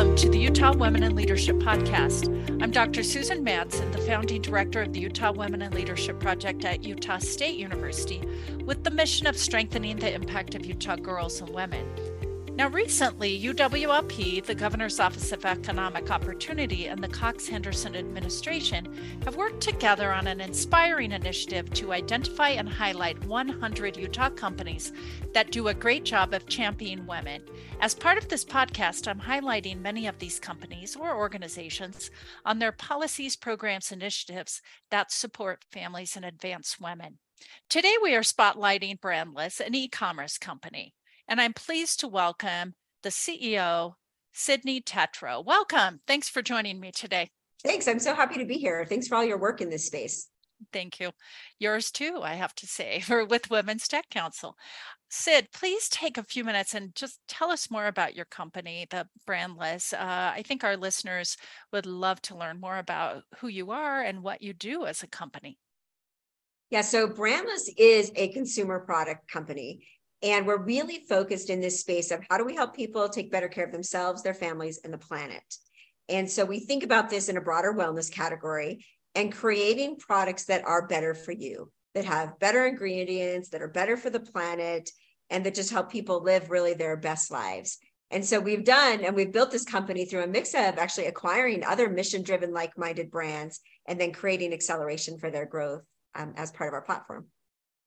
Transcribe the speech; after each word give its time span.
Welcome 0.00 0.16
to 0.16 0.30
the 0.30 0.38
Utah 0.38 0.72
Women 0.72 1.02
in 1.02 1.14
Leadership 1.14 1.56
Podcast. 1.56 2.30
I'm 2.62 2.70
Dr. 2.70 3.02
Susan 3.02 3.44
Madsen, 3.44 3.92
the 3.92 3.98
founding 3.98 4.40
director 4.40 4.80
of 4.80 4.94
the 4.94 5.00
Utah 5.00 5.30
Women 5.30 5.60
in 5.60 5.72
Leadership 5.72 6.18
Project 6.18 6.64
at 6.64 6.82
Utah 6.82 7.18
State 7.18 7.58
University, 7.58 8.22
with 8.64 8.82
the 8.82 8.90
mission 8.90 9.26
of 9.26 9.36
strengthening 9.36 9.98
the 9.98 10.10
impact 10.10 10.54
of 10.54 10.64
Utah 10.64 10.96
girls 10.96 11.42
and 11.42 11.50
women. 11.50 11.86
Now, 12.60 12.68
recently, 12.68 13.40
UWLP, 13.40 14.44
the 14.44 14.54
Governor's 14.54 15.00
Office 15.00 15.32
of 15.32 15.46
Economic 15.46 16.10
Opportunity, 16.10 16.88
and 16.88 17.02
the 17.02 17.08
Cox 17.08 17.48
Henderson 17.48 17.96
administration 17.96 19.18
have 19.24 19.36
worked 19.36 19.62
together 19.62 20.12
on 20.12 20.26
an 20.26 20.42
inspiring 20.42 21.12
initiative 21.12 21.72
to 21.72 21.94
identify 21.94 22.50
and 22.50 22.68
highlight 22.68 23.24
100 23.24 23.96
Utah 23.96 24.28
companies 24.28 24.92
that 25.32 25.50
do 25.50 25.68
a 25.68 25.74
great 25.74 26.04
job 26.04 26.34
of 26.34 26.46
championing 26.48 27.06
women. 27.06 27.42
As 27.80 27.94
part 27.94 28.18
of 28.18 28.28
this 28.28 28.44
podcast, 28.44 29.08
I'm 29.08 29.20
highlighting 29.20 29.80
many 29.80 30.06
of 30.06 30.18
these 30.18 30.38
companies 30.38 30.96
or 30.96 31.16
organizations 31.16 32.10
on 32.44 32.58
their 32.58 32.72
policies, 32.72 33.36
programs, 33.36 33.90
initiatives 33.90 34.60
that 34.90 35.10
support 35.10 35.64
families 35.72 36.14
and 36.14 36.26
advance 36.26 36.78
women. 36.78 37.20
Today, 37.70 37.94
we 38.02 38.14
are 38.14 38.20
spotlighting 38.20 39.00
Brandless, 39.00 39.60
an 39.60 39.74
e 39.74 39.88
commerce 39.88 40.36
company 40.36 40.92
and 41.30 41.40
I'm 41.40 41.54
pleased 41.54 42.00
to 42.00 42.08
welcome 42.08 42.74
the 43.04 43.08
CEO, 43.08 43.94
Cydni 44.34 44.84
Tetro. 44.84 45.44
Welcome. 45.44 46.00
Thanks 46.06 46.28
for 46.28 46.42
joining 46.42 46.80
me 46.80 46.90
today. 46.90 47.30
Thanks. 47.64 47.86
I'm 47.86 48.00
so 48.00 48.14
happy 48.14 48.38
to 48.38 48.44
be 48.44 48.58
here. 48.58 48.84
Thanks 48.84 49.06
for 49.06 49.14
all 49.14 49.24
your 49.24 49.38
work 49.38 49.60
in 49.60 49.70
this 49.70 49.86
space. 49.86 50.28
Thank 50.72 50.98
you. 50.98 51.12
Yours 51.58 51.90
too, 51.90 52.20
I 52.22 52.34
have 52.34 52.54
to 52.56 52.66
say, 52.66 53.00
for 53.06 53.24
with 53.24 53.48
Women's 53.48 53.86
Tech 53.86 54.10
Council. 54.10 54.56
Sid, 55.08 55.48
please 55.52 55.88
take 55.88 56.18
a 56.18 56.22
few 56.22 56.44
minutes 56.44 56.74
and 56.74 56.94
just 56.94 57.20
tell 57.28 57.50
us 57.50 57.70
more 57.70 57.86
about 57.86 58.14
your 58.14 58.26
company, 58.26 58.86
the 58.90 59.06
Brandless. 59.26 59.92
Uh, 59.92 60.32
I 60.34 60.42
think 60.46 60.62
our 60.64 60.76
listeners 60.76 61.36
would 61.72 61.86
love 61.86 62.20
to 62.22 62.36
learn 62.36 62.60
more 62.60 62.78
about 62.78 63.22
who 63.38 63.48
you 63.48 63.70
are 63.70 64.02
and 64.02 64.22
what 64.22 64.42
you 64.42 64.52
do 64.52 64.84
as 64.84 65.02
a 65.02 65.08
company. 65.08 65.58
Yeah, 66.70 66.82
so 66.82 67.08
Brandless 67.08 67.68
is 67.76 68.12
a 68.14 68.28
consumer 68.28 68.80
product 68.80 69.28
company. 69.28 69.80
And 70.22 70.46
we're 70.46 70.62
really 70.62 71.04
focused 71.08 71.48
in 71.48 71.60
this 71.60 71.80
space 71.80 72.10
of 72.10 72.22
how 72.28 72.36
do 72.36 72.44
we 72.44 72.54
help 72.54 72.74
people 72.74 73.08
take 73.08 73.32
better 73.32 73.48
care 73.48 73.64
of 73.64 73.72
themselves, 73.72 74.22
their 74.22 74.34
families, 74.34 74.80
and 74.84 74.92
the 74.92 74.98
planet. 74.98 75.42
And 76.08 76.30
so 76.30 76.44
we 76.44 76.60
think 76.60 76.82
about 76.82 77.08
this 77.08 77.28
in 77.28 77.36
a 77.36 77.40
broader 77.40 77.72
wellness 77.72 78.10
category 78.10 78.84
and 79.14 79.32
creating 79.32 79.96
products 79.96 80.44
that 80.44 80.64
are 80.64 80.86
better 80.86 81.14
for 81.14 81.32
you, 81.32 81.70
that 81.94 82.04
have 82.04 82.38
better 82.38 82.66
ingredients, 82.66 83.48
that 83.50 83.62
are 83.62 83.68
better 83.68 83.96
for 83.96 84.10
the 84.10 84.20
planet, 84.20 84.90
and 85.30 85.46
that 85.46 85.54
just 85.54 85.70
help 85.70 85.90
people 85.90 86.22
live 86.22 86.50
really 86.50 86.74
their 86.74 86.96
best 86.96 87.30
lives. 87.30 87.78
And 88.10 88.24
so 88.24 88.40
we've 88.40 88.64
done, 88.64 89.04
and 89.04 89.14
we've 89.14 89.32
built 89.32 89.52
this 89.52 89.64
company 89.64 90.04
through 90.04 90.24
a 90.24 90.26
mix 90.26 90.52
of 90.54 90.78
actually 90.78 91.06
acquiring 91.06 91.64
other 91.64 91.88
mission 91.88 92.22
driven, 92.22 92.52
like 92.52 92.76
minded 92.76 93.10
brands, 93.10 93.60
and 93.86 94.00
then 94.00 94.12
creating 94.12 94.52
acceleration 94.52 95.16
for 95.16 95.30
their 95.30 95.46
growth 95.46 95.82
um, 96.16 96.34
as 96.36 96.50
part 96.50 96.68
of 96.68 96.74
our 96.74 96.82
platform. 96.82 97.26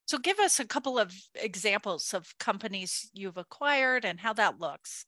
So 0.05 0.17
give 0.17 0.39
us 0.39 0.59
a 0.59 0.65
couple 0.65 0.99
of 0.99 1.13
examples 1.35 2.13
of 2.13 2.37
companies 2.37 3.09
you've 3.13 3.37
acquired 3.37 4.05
and 4.05 4.19
how 4.19 4.33
that 4.33 4.59
looks. 4.59 5.05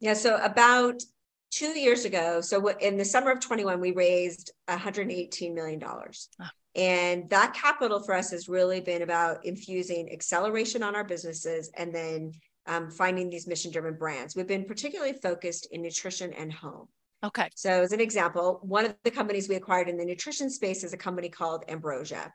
Yeah, 0.00 0.14
so 0.14 0.36
about 0.36 1.02
two 1.50 1.78
years 1.78 2.04
ago, 2.04 2.40
so 2.40 2.68
in 2.68 2.96
the 2.96 3.04
summer 3.04 3.30
of 3.30 3.40
21, 3.40 3.80
we 3.80 3.92
raised 3.92 4.52
$118 4.68 5.54
million. 5.54 5.82
Oh. 5.84 6.44
And 6.76 7.28
that 7.30 7.52
capital 7.52 8.00
for 8.00 8.14
us 8.14 8.30
has 8.30 8.48
really 8.48 8.80
been 8.80 9.02
about 9.02 9.44
infusing 9.44 10.10
acceleration 10.12 10.82
on 10.82 10.94
our 10.94 11.04
businesses 11.04 11.70
and 11.76 11.94
then 11.94 12.32
um, 12.66 12.90
finding 12.90 13.28
these 13.28 13.46
mission 13.46 13.72
driven 13.72 13.94
brands. 13.94 14.36
We've 14.36 14.46
been 14.46 14.64
particularly 14.64 15.14
focused 15.14 15.68
in 15.72 15.82
nutrition 15.82 16.32
and 16.32 16.52
home. 16.52 16.86
Okay. 17.22 17.48
So, 17.54 17.82
as 17.82 17.92
an 17.92 18.00
example, 18.00 18.60
one 18.62 18.86
of 18.86 18.94
the 19.04 19.10
companies 19.10 19.48
we 19.48 19.56
acquired 19.56 19.88
in 19.88 19.98
the 19.98 20.04
nutrition 20.04 20.48
space 20.48 20.84
is 20.84 20.94
a 20.94 20.96
company 20.96 21.28
called 21.28 21.64
Ambrosia 21.68 22.32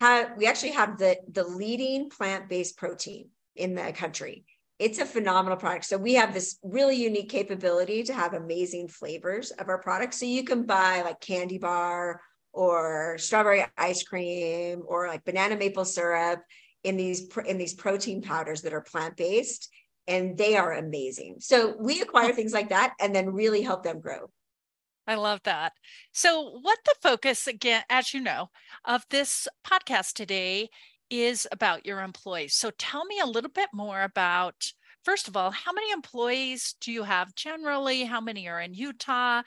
we 0.00 0.46
actually 0.46 0.72
have 0.72 0.98
the 0.98 1.16
the 1.30 1.44
leading 1.44 2.10
plant-based 2.10 2.76
protein 2.76 3.28
in 3.54 3.74
the 3.74 3.92
country. 3.92 4.44
It's 4.78 4.98
a 4.98 5.06
phenomenal 5.06 5.56
product. 5.56 5.86
So 5.86 5.96
we 5.96 6.14
have 6.14 6.34
this 6.34 6.58
really 6.62 6.96
unique 6.96 7.30
capability 7.30 8.02
to 8.04 8.12
have 8.12 8.34
amazing 8.34 8.88
flavors 8.88 9.50
of 9.52 9.68
our 9.68 9.78
products 9.78 10.20
so 10.20 10.26
you 10.26 10.44
can 10.44 10.64
buy 10.64 11.00
like 11.02 11.20
candy 11.20 11.56
bar 11.56 12.20
or 12.52 13.16
strawberry 13.18 13.64
ice 13.78 14.02
cream 14.02 14.82
or 14.86 15.08
like 15.08 15.24
banana 15.24 15.56
maple 15.56 15.86
syrup 15.86 16.42
in 16.84 16.96
these 16.96 17.28
in 17.46 17.56
these 17.56 17.74
protein 17.74 18.20
powders 18.20 18.62
that 18.62 18.74
are 18.74 18.82
plant-based 18.82 19.68
and 20.08 20.36
they 20.36 20.56
are 20.56 20.74
amazing. 20.74 21.36
So 21.40 21.74
we 21.80 22.02
acquire 22.02 22.32
things 22.32 22.52
like 22.52 22.68
that 22.68 22.94
and 23.00 23.14
then 23.14 23.32
really 23.32 23.62
help 23.62 23.82
them 23.82 24.00
grow 24.00 24.30
I 25.06 25.14
love 25.14 25.40
that. 25.44 25.72
So, 26.12 26.58
what 26.60 26.78
the 26.84 26.94
focus, 27.00 27.46
again, 27.46 27.82
as 27.88 28.12
you 28.12 28.20
know, 28.20 28.50
of 28.84 29.04
this 29.10 29.46
podcast 29.64 30.14
today 30.14 30.68
is 31.10 31.46
about 31.52 31.86
your 31.86 32.00
employees. 32.00 32.54
So, 32.54 32.70
tell 32.76 33.04
me 33.04 33.20
a 33.20 33.26
little 33.26 33.50
bit 33.50 33.68
more 33.72 34.02
about, 34.02 34.72
first 35.04 35.28
of 35.28 35.36
all, 35.36 35.52
how 35.52 35.72
many 35.72 35.92
employees 35.92 36.74
do 36.80 36.90
you 36.90 37.04
have 37.04 37.34
generally? 37.34 38.04
How 38.04 38.20
many 38.20 38.48
are 38.48 38.60
in 38.60 38.74
Utah? 38.74 39.42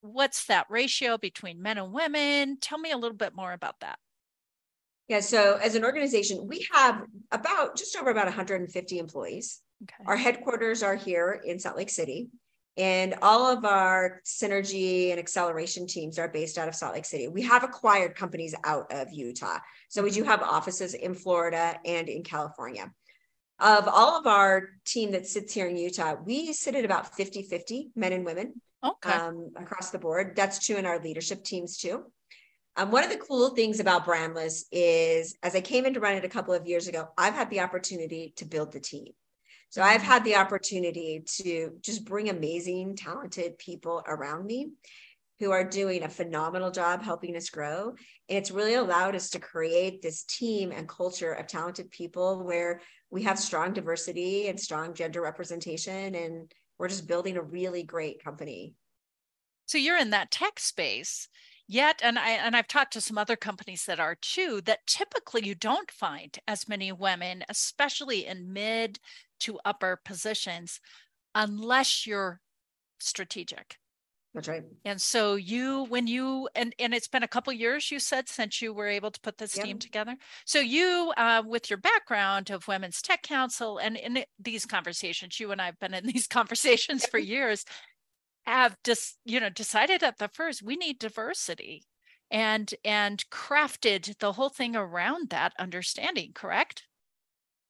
What's 0.00 0.46
that 0.46 0.66
ratio 0.70 1.18
between 1.18 1.60
men 1.60 1.78
and 1.78 1.92
women? 1.92 2.58
Tell 2.60 2.78
me 2.78 2.90
a 2.90 2.96
little 2.96 3.16
bit 3.16 3.34
more 3.34 3.52
about 3.52 3.80
that. 3.80 3.98
Yeah, 5.08 5.20
so 5.20 5.58
as 5.62 5.74
an 5.74 5.84
organization, 5.84 6.46
we 6.48 6.66
have 6.72 7.02
about 7.30 7.76
just 7.76 7.94
over 7.96 8.10
about 8.10 8.24
150 8.24 8.98
employees. 8.98 9.60
Okay. 9.82 10.04
Our 10.06 10.16
headquarters 10.16 10.82
are 10.82 10.96
here 10.96 11.42
in 11.44 11.58
Salt 11.58 11.76
Lake 11.76 11.90
City. 11.90 12.30
And 12.76 13.14
all 13.22 13.46
of 13.46 13.64
our 13.64 14.20
synergy 14.24 15.10
and 15.10 15.20
acceleration 15.20 15.86
teams 15.86 16.18
are 16.18 16.28
based 16.28 16.58
out 16.58 16.66
of 16.66 16.74
Salt 16.74 16.94
Lake 16.94 17.04
City. 17.04 17.28
We 17.28 17.42
have 17.42 17.62
acquired 17.62 18.16
companies 18.16 18.54
out 18.64 18.92
of 18.92 19.12
Utah. 19.12 19.58
So 19.88 20.02
we 20.02 20.10
do 20.10 20.24
have 20.24 20.42
offices 20.42 20.94
in 20.94 21.14
Florida 21.14 21.78
and 21.84 22.08
in 22.08 22.24
California. 22.24 22.92
Of 23.60 23.86
all 23.86 24.18
of 24.18 24.26
our 24.26 24.70
team 24.84 25.12
that 25.12 25.26
sits 25.28 25.54
here 25.54 25.68
in 25.68 25.76
Utah, 25.76 26.16
we 26.24 26.52
sit 26.52 26.74
at 26.74 26.84
about 26.84 27.14
50 27.14 27.42
50 27.42 27.90
men 27.94 28.12
and 28.12 28.24
women 28.24 28.60
okay. 28.84 29.12
um, 29.12 29.52
across 29.56 29.90
the 29.90 29.98
board. 29.98 30.34
That's 30.34 30.64
true 30.64 30.76
in 30.76 30.86
our 30.86 30.98
leadership 30.98 31.44
teams 31.44 31.78
too. 31.78 32.04
Um, 32.76 32.90
one 32.90 33.04
of 33.04 33.10
the 33.10 33.18
cool 33.18 33.50
things 33.50 33.78
about 33.78 34.04
Brandless 34.04 34.64
is 34.72 35.36
as 35.44 35.54
I 35.54 35.60
came 35.60 35.86
in 35.86 35.94
to 35.94 36.00
run 36.00 36.16
it 36.16 36.24
a 36.24 36.28
couple 36.28 36.54
of 36.54 36.66
years 36.66 36.88
ago, 36.88 37.08
I've 37.16 37.34
had 37.34 37.48
the 37.50 37.60
opportunity 37.60 38.34
to 38.36 38.44
build 38.44 38.72
the 38.72 38.80
team. 38.80 39.12
So 39.74 39.82
I've 39.82 40.02
mm-hmm. 40.02 40.10
had 40.10 40.24
the 40.24 40.36
opportunity 40.36 41.24
to 41.38 41.72
just 41.80 42.04
bring 42.04 42.30
amazing, 42.30 42.94
talented 42.94 43.58
people 43.58 44.04
around 44.06 44.46
me 44.46 44.68
who 45.40 45.50
are 45.50 45.64
doing 45.64 46.04
a 46.04 46.08
phenomenal 46.08 46.70
job 46.70 47.02
helping 47.02 47.34
us 47.34 47.50
grow. 47.50 47.88
And 48.28 48.38
it's 48.38 48.52
really 48.52 48.74
allowed 48.74 49.16
us 49.16 49.30
to 49.30 49.40
create 49.40 50.00
this 50.00 50.22
team 50.22 50.70
and 50.70 50.88
culture 50.88 51.32
of 51.32 51.48
talented 51.48 51.90
people 51.90 52.44
where 52.44 52.82
we 53.10 53.24
have 53.24 53.36
strong 53.36 53.72
diversity 53.72 54.46
and 54.46 54.60
strong 54.60 54.94
gender 54.94 55.20
representation. 55.20 56.14
And 56.14 56.52
we're 56.78 56.86
just 56.86 57.08
building 57.08 57.36
a 57.36 57.42
really 57.42 57.82
great 57.82 58.22
company. 58.22 58.74
So 59.66 59.76
you're 59.76 59.98
in 59.98 60.10
that 60.10 60.30
tech 60.30 60.60
space 60.60 61.28
yet 61.66 62.00
and 62.02 62.18
i 62.18 62.30
and 62.30 62.54
i've 62.54 62.68
talked 62.68 62.92
to 62.92 63.00
some 63.00 63.16
other 63.16 63.36
companies 63.36 63.86
that 63.86 63.98
are 63.98 64.16
too 64.16 64.60
that 64.64 64.86
typically 64.86 65.42
you 65.46 65.54
don't 65.54 65.90
find 65.90 66.38
as 66.46 66.68
many 66.68 66.92
women 66.92 67.42
especially 67.48 68.26
in 68.26 68.52
mid 68.52 68.98
to 69.40 69.58
upper 69.64 70.00
positions 70.04 70.80
unless 71.34 72.06
you're 72.06 72.40
strategic. 73.00 73.76
That's 74.34 74.48
right. 74.48 74.62
And 74.84 75.00
so 75.00 75.36
you 75.36 75.84
when 75.84 76.08
you 76.08 76.48
and 76.56 76.74
and 76.80 76.92
it's 76.92 77.06
been 77.06 77.22
a 77.22 77.28
couple 77.28 77.52
years 77.52 77.92
you 77.92 78.00
said 78.00 78.28
since 78.28 78.60
you 78.60 78.74
were 78.74 78.88
able 78.88 79.12
to 79.12 79.20
put 79.20 79.38
this 79.38 79.56
yep. 79.56 79.64
team 79.64 79.78
together. 79.78 80.16
So 80.44 80.58
you 80.58 81.12
uh, 81.16 81.44
with 81.46 81.70
your 81.70 81.78
background 81.78 82.50
of 82.50 82.66
women's 82.66 83.00
tech 83.00 83.22
council 83.22 83.78
and 83.78 83.96
in 83.96 84.24
these 84.40 84.66
conversations 84.66 85.38
you 85.38 85.52
and 85.52 85.62
i've 85.62 85.78
been 85.78 85.94
in 85.94 86.06
these 86.12 86.26
conversations 86.26 87.06
for 87.06 87.18
years 87.18 87.64
have 88.44 88.76
just 88.82 89.18
you 89.24 89.38
know 89.38 89.50
decided 89.50 90.02
at 90.02 90.18
the 90.18 90.28
first 90.28 90.62
we 90.62 90.74
need 90.74 90.98
diversity 90.98 91.84
and 92.30 92.74
and 92.84 93.24
crafted 93.30 94.18
the 94.18 94.32
whole 94.32 94.48
thing 94.48 94.74
around 94.74 95.30
that 95.30 95.52
understanding 95.58 96.32
correct? 96.34 96.82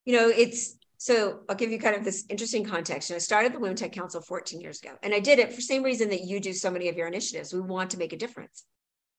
You 0.06 0.16
know 0.16 0.28
it's 0.28 0.76
so 1.04 1.40
I'll 1.50 1.54
give 1.54 1.70
you 1.70 1.78
kind 1.78 1.94
of 1.94 2.02
this 2.02 2.24
interesting 2.30 2.64
context. 2.64 3.10
And 3.10 3.16
I 3.16 3.18
started 3.18 3.52
the 3.52 3.58
Women 3.58 3.76
Tech 3.76 3.92
Council 3.92 4.22
14 4.22 4.58
years 4.58 4.80
ago, 4.80 4.92
and 5.02 5.12
I 5.12 5.20
did 5.20 5.38
it 5.38 5.50
for 5.50 5.56
the 5.56 5.60
same 5.60 5.82
reason 5.82 6.08
that 6.08 6.24
you 6.24 6.40
do 6.40 6.54
so 6.54 6.70
many 6.70 6.88
of 6.88 6.96
your 6.96 7.06
initiatives. 7.06 7.52
We 7.52 7.60
want 7.60 7.90
to 7.90 7.98
make 7.98 8.14
a 8.14 8.16
difference. 8.16 8.64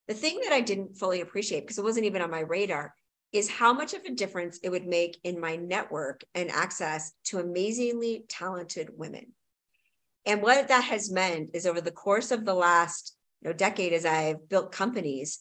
The 0.08 0.16
thing 0.16 0.40
that 0.42 0.52
I 0.52 0.62
didn't 0.62 0.98
fully 0.98 1.22
appreciate 1.22 1.60
because 1.60 1.78
it 1.78 1.84
wasn't 1.84 2.08
even 2.08 2.24
on 2.24 2.32
my 2.32 2.40
radar 2.40 2.96
is 3.32 3.48
how 3.48 3.72
much 3.72 3.94
of 3.94 4.04
a 4.04 4.16
difference 4.16 4.60
it 4.64 4.72
would 4.72 4.88
make 4.88 5.20
in 5.24 5.40
my 5.40 5.58
network 5.58 6.24
and 6.34 6.50
access 6.50 7.12
to 7.26 7.38
amazingly 7.38 8.26
talented 8.30 8.90
women. 8.98 9.34
And 10.26 10.42
what 10.42 10.68
that 10.70 10.86
has 10.86 11.12
meant 11.12 11.52
is 11.54 11.68
over 11.68 11.82
the 11.82 11.92
course 11.92 12.32
of 12.32 12.46
the 12.46 12.56
last 12.56 13.16
you 13.44 13.52
know, 13.52 13.56
decade, 13.56 13.94
as 13.94 14.06
I've 14.06 14.50
built 14.50 14.72
companies, 14.72 15.40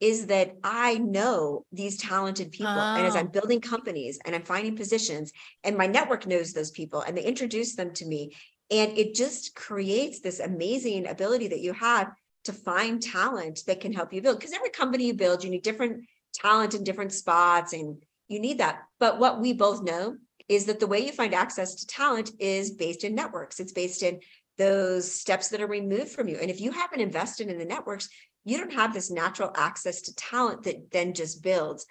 is 0.00 0.26
that 0.26 0.56
I 0.62 0.98
know 0.98 1.64
these 1.72 1.96
talented 1.96 2.52
people. 2.52 2.72
Oh. 2.72 2.96
And 2.96 3.06
as 3.06 3.16
I'm 3.16 3.28
oh. 3.28 3.30
building 3.30 3.60
companies 3.60 4.18
and 4.24 4.34
I'm 4.34 4.42
finding 4.42 4.76
positions, 4.76 5.32
and 5.64 5.76
my 5.76 5.86
network 5.86 6.26
knows 6.26 6.52
those 6.52 6.70
people 6.70 7.00
and 7.00 7.16
they 7.16 7.24
introduce 7.24 7.76
them 7.76 7.92
to 7.94 8.06
me, 8.06 8.32
And 8.70 8.96
it 8.98 9.14
just 9.14 9.54
creates 9.54 10.20
this 10.20 10.40
amazing 10.40 11.06
ability 11.06 11.48
that 11.48 11.60
you 11.60 11.72
have 11.72 12.12
to 12.44 12.52
find 12.52 13.02
talent 13.02 13.60
that 13.66 13.80
can 13.80 13.92
help 13.92 14.12
you 14.12 14.22
build. 14.22 14.38
Because 14.38 14.52
every 14.52 14.70
company 14.70 15.06
you 15.06 15.14
build, 15.14 15.44
you 15.44 15.50
need 15.50 15.62
different 15.62 16.04
talent 16.34 16.74
in 16.74 16.84
different 16.84 17.12
spots 17.12 17.72
and 17.72 18.02
you 18.28 18.40
need 18.40 18.58
that. 18.58 18.80
But 18.98 19.18
what 19.18 19.40
we 19.40 19.52
both 19.52 19.82
know 19.82 20.16
is 20.48 20.66
that 20.66 20.80
the 20.80 20.86
way 20.86 21.04
you 21.04 21.12
find 21.12 21.34
access 21.34 21.76
to 21.76 21.86
talent 21.86 22.30
is 22.38 22.72
based 22.72 23.04
in 23.04 23.14
networks. 23.14 23.60
It's 23.60 23.72
based 23.72 24.02
in 24.02 24.20
those 24.58 25.10
steps 25.10 25.48
that 25.48 25.60
are 25.60 25.66
removed 25.66 26.10
from 26.10 26.28
you. 26.28 26.38
And 26.40 26.50
if 26.50 26.60
you 26.60 26.70
haven't 26.70 27.00
invested 27.00 27.48
in 27.48 27.58
the 27.58 27.64
networks, 27.64 28.08
you 28.46 28.56
don't 28.56 28.72
have 28.72 28.94
this 28.94 29.10
natural 29.10 29.50
access 29.56 30.02
to 30.02 30.14
talent 30.14 30.62
that 30.62 30.92
then 30.92 31.12
just 31.12 31.42
builds. 31.42 31.84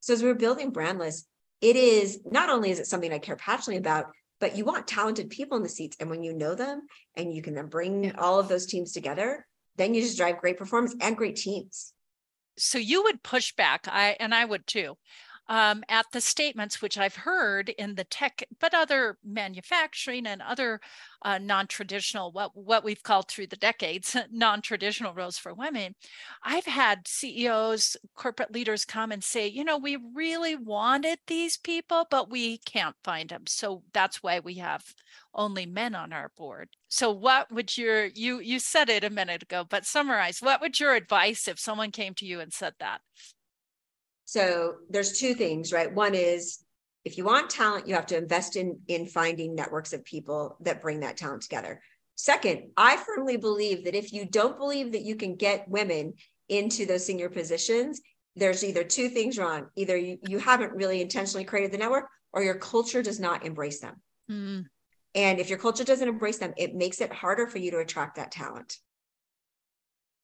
So 0.00 0.12
as 0.12 0.22
we're 0.22 0.34
building 0.34 0.72
Brandless, 0.72 1.22
it 1.60 1.76
is 1.76 2.20
not 2.28 2.50
only 2.50 2.72
is 2.72 2.80
it 2.80 2.88
something 2.88 3.12
I 3.12 3.20
care 3.20 3.36
passionately 3.36 3.76
about, 3.76 4.06
but 4.40 4.56
you 4.56 4.64
want 4.64 4.88
talented 4.88 5.30
people 5.30 5.56
in 5.56 5.62
the 5.62 5.68
seats. 5.68 5.96
And 6.00 6.10
when 6.10 6.24
you 6.24 6.32
know 6.32 6.56
them 6.56 6.82
and 7.16 7.32
you 7.32 7.42
can 7.42 7.54
then 7.54 7.68
bring 7.68 8.04
yeah. 8.04 8.12
all 8.18 8.40
of 8.40 8.48
those 8.48 8.66
teams 8.66 8.90
together, 8.92 9.46
then 9.76 9.94
you 9.94 10.02
just 10.02 10.16
drive 10.16 10.40
great 10.40 10.58
performance 10.58 10.96
and 11.00 11.16
great 11.16 11.36
teams. 11.36 11.92
So 12.58 12.78
you 12.78 13.04
would 13.04 13.22
push 13.22 13.54
back, 13.54 13.86
I 13.86 14.16
and 14.18 14.34
I 14.34 14.44
would 14.44 14.66
too, 14.66 14.96
um, 15.50 15.82
at 15.88 16.06
the 16.12 16.20
statements 16.20 16.80
which 16.80 16.96
I've 16.96 17.16
heard 17.16 17.70
in 17.70 17.96
the 17.96 18.04
tech, 18.04 18.44
but 18.60 18.72
other 18.72 19.18
manufacturing 19.24 20.24
and 20.28 20.40
other 20.40 20.80
uh, 21.22 21.38
non-traditional, 21.38 22.30
what 22.30 22.56
what 22.56 22.84
we've 22.84 23.02
called 23.02 23.28
through 23.28 23.48
the 23.48 23.56
decades, 23.56 24.16
non-traditional 24.30 25.12
roles 25.12 25.38
for 25.38 25.52
women. 25.52 25.96
I've 26.44 26.66
had 26.66 27.08
CEOs, 27.08 27.96
corporate 28.14 28.52
leaders 28.52 28.84
come 28.84 29.10
and 29.10 29.24
say, 29.24 29.48
you 29.48 29.64
know, 29.64 29.76
we 29.76 29.98
really 30.14 30.54
wanted 30.54 31.18
these 31.26 31.56
people, 31.56 32.06
but 32.08 32.30
we 32.30 32.58
can't 32.58 32.96
find 33.02 33.28
them. 33.28 33.42
So 33.48 33.82
that's 33.92 34.22
why 34.22 34.38
we 34.38 34.54
have 34.54 34.94
only 35.34 35.66
men 35.66 35.96
on 35.96 36.12
our 36.12 36.30
board. 36.36 36.68
So 36.88 37.10
what 37.10 37.50
would 37.52 37.76
your 37.76 38.06
you 38.06 38.38
you 38.38 38.60
said 38.60 38.88
it 38.88 39.02
a 39.02 39.10
minute 39.10 39.42
ago, 39.42 39.64
but 39.68 39.84
summarize, 39.84 40.38
what 40.40 40.60
would 40.60 40.78
your 40.78 40.94
advice 40.94 41.48
if 41.48 41.58
someone 41.58 41.90
came 41.90 42.14
to 42.14 42.26
you 42.26 42.38
and 42.38 42.52
said 42.52 42.74
that? 42.78 43.00
So 44.30 44.76
there's 44.88 45.18
two 45.18 45.34
things, 45.34 45.72
right? 45.72 45.92
One 45.92 46.14
is 46.14 46.60
if 47.04 47.18
you 47.18 47.24
want 47.24 47.50
talent, 47.50 47.88
you 47.88 47.96
have 47.96 48.06
to 48.06 48.16
invest 48.16 48.54
in 48.54 48.78
in 48.86 49.08
finding 49.08 49.56
networks 49.56 49.92
of 49.92 50.04
people 50.04 50.56
that 50.60 50.80
bring 50.80 51.00
that 51.00 51.16
talent 51.16 51.42
together. 51.42 51.82
Second, 52.14 52.70
I 52.76 52.96
firmly 52.96 53.38
believe 53.38 53.86
that 53.86 53.96
if 53.96 54.12
you 54.12 54.24
don't 54.24 54.56
believe 54.56 54.92
that 54.92 55.02
you 55.02 55.16
can 55.16 55.34
get 55.34 55.68
women 55.68 56.14
into 56.48 56.86
those 56.86 57.04
senior 57.04 57.28
positions, 57.28 58.02
there's 58.36 58.62
either 58.62 58.84
two 58.84 59.08
things 59.08 59.36
wrong. 59.36 59.66
Either 59.74 59.96
you, 59.96 60.18
you 60.28 60.38
haven't 60.38 60.74
really 60.74 61.02
intentionally 61.02 61.44
created 61.44 61.72
the 61.72 61.78
network 61.78 62.06
or 62.32 62.44
your 62.44 62.54
culture 62.54 63.02
does 63.02 63.18
not 63.18 63.44
embrace 63.44 63.80
them. 63.80 63.96
Mm. 64.30 64.66
And 65.16 65.40
if 65.40 65.48
your 65.48 65.58
culture 65.58 65.82
doesn't 65.82 66.08
embrace 66.08 66.38
them, 66.38 66.54
it 66.56 66.76
makes 66.76 67.00
it 67.00 67.12
harder 67.12 67.48
for 67.48 67.58
you 67.58 67.72
to 67.72 67.78
attract 67.78 68.14
that 68.14 68.30
talent. 68.30 68.76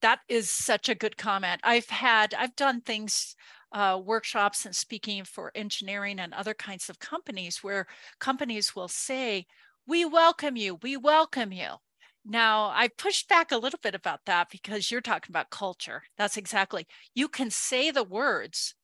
That 0.02 0.20
is 0.28 0.48
such 0.48 0.88
a 0.88 0.94
good 0.94 1.16
comment. 1.16 1.60
I've 1.64 1.88
had, 1.88 2.34
I've 2.34 2.54
done 2.54 2.82
things 2.82 3.34
uh, 3.72 4.00
workshops 4.02 4.64
and 4.64 4.74
speaking 4.74 5.24
for 5.24 5.52
engineering 5.54 6.18
and 6.18 6.32
other 6.32 6.54
kinds 6.54 6.88
of 6.88 6.98
companies 6.98 7.58
where 7.62 7.86
companies 8.18 8.74
will 8.74 8.88
say, 8.88 9.46
We 9.86 10.04
welcome 10.04 10.56
you, 10.56 10.78
we 10.82 10.96
welcome 10.96 11.52
you. 11.52 11.76
Now, 12.28 12.72
I 12.74 12.88
pushed 12.88 13.28
back 13.28 13.52
a 13.52 13.58
little 13.58 13.78
bit 13.80 13.94
about 13.94 14.20
that 14.26 14.48
because 14.50 14.90
you're 14.90 15.00
talking 15.00 15.30
about 15.30 15.50
culture. 15.50 16.02
That's 16.18 16.36
exactly, 16.36 16.86
you 17.14 17.28
can 17.28 17.50
say 17.50 17.92
the 17.92 18.02
words, 18.02 18.74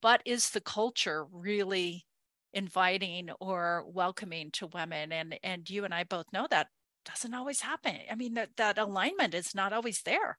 but 0.00 0.22
is 0.24 0.50
the 0.50 0.60
culture 0.60 1.26
really 1.32 2.06
inviting 2.52 3.30
or 3.40 3.84
welcoming 3.88 4.52
to 4.52 4.68
women? 4.68 5.10
And, 5.10 5.38
and 5.42 5.68
you 5.68 5.84
and 5.84 5.92
I 5.92 6.04
both 6.04 6.26
know 6.32 6.46
that 6.50 6.68
doesn't 7.04 7.34
always 7.34 7.62
happen. 7.62 7.96
I 8.08 8.14
mean, 8.14 8.34
that, 8.34 8.50
that 8.58 8.78
alignment 8.78 9.34
is 9.34 9.56
not 9.56 9.72
always 9.72 10.02
there. 10.02 10.38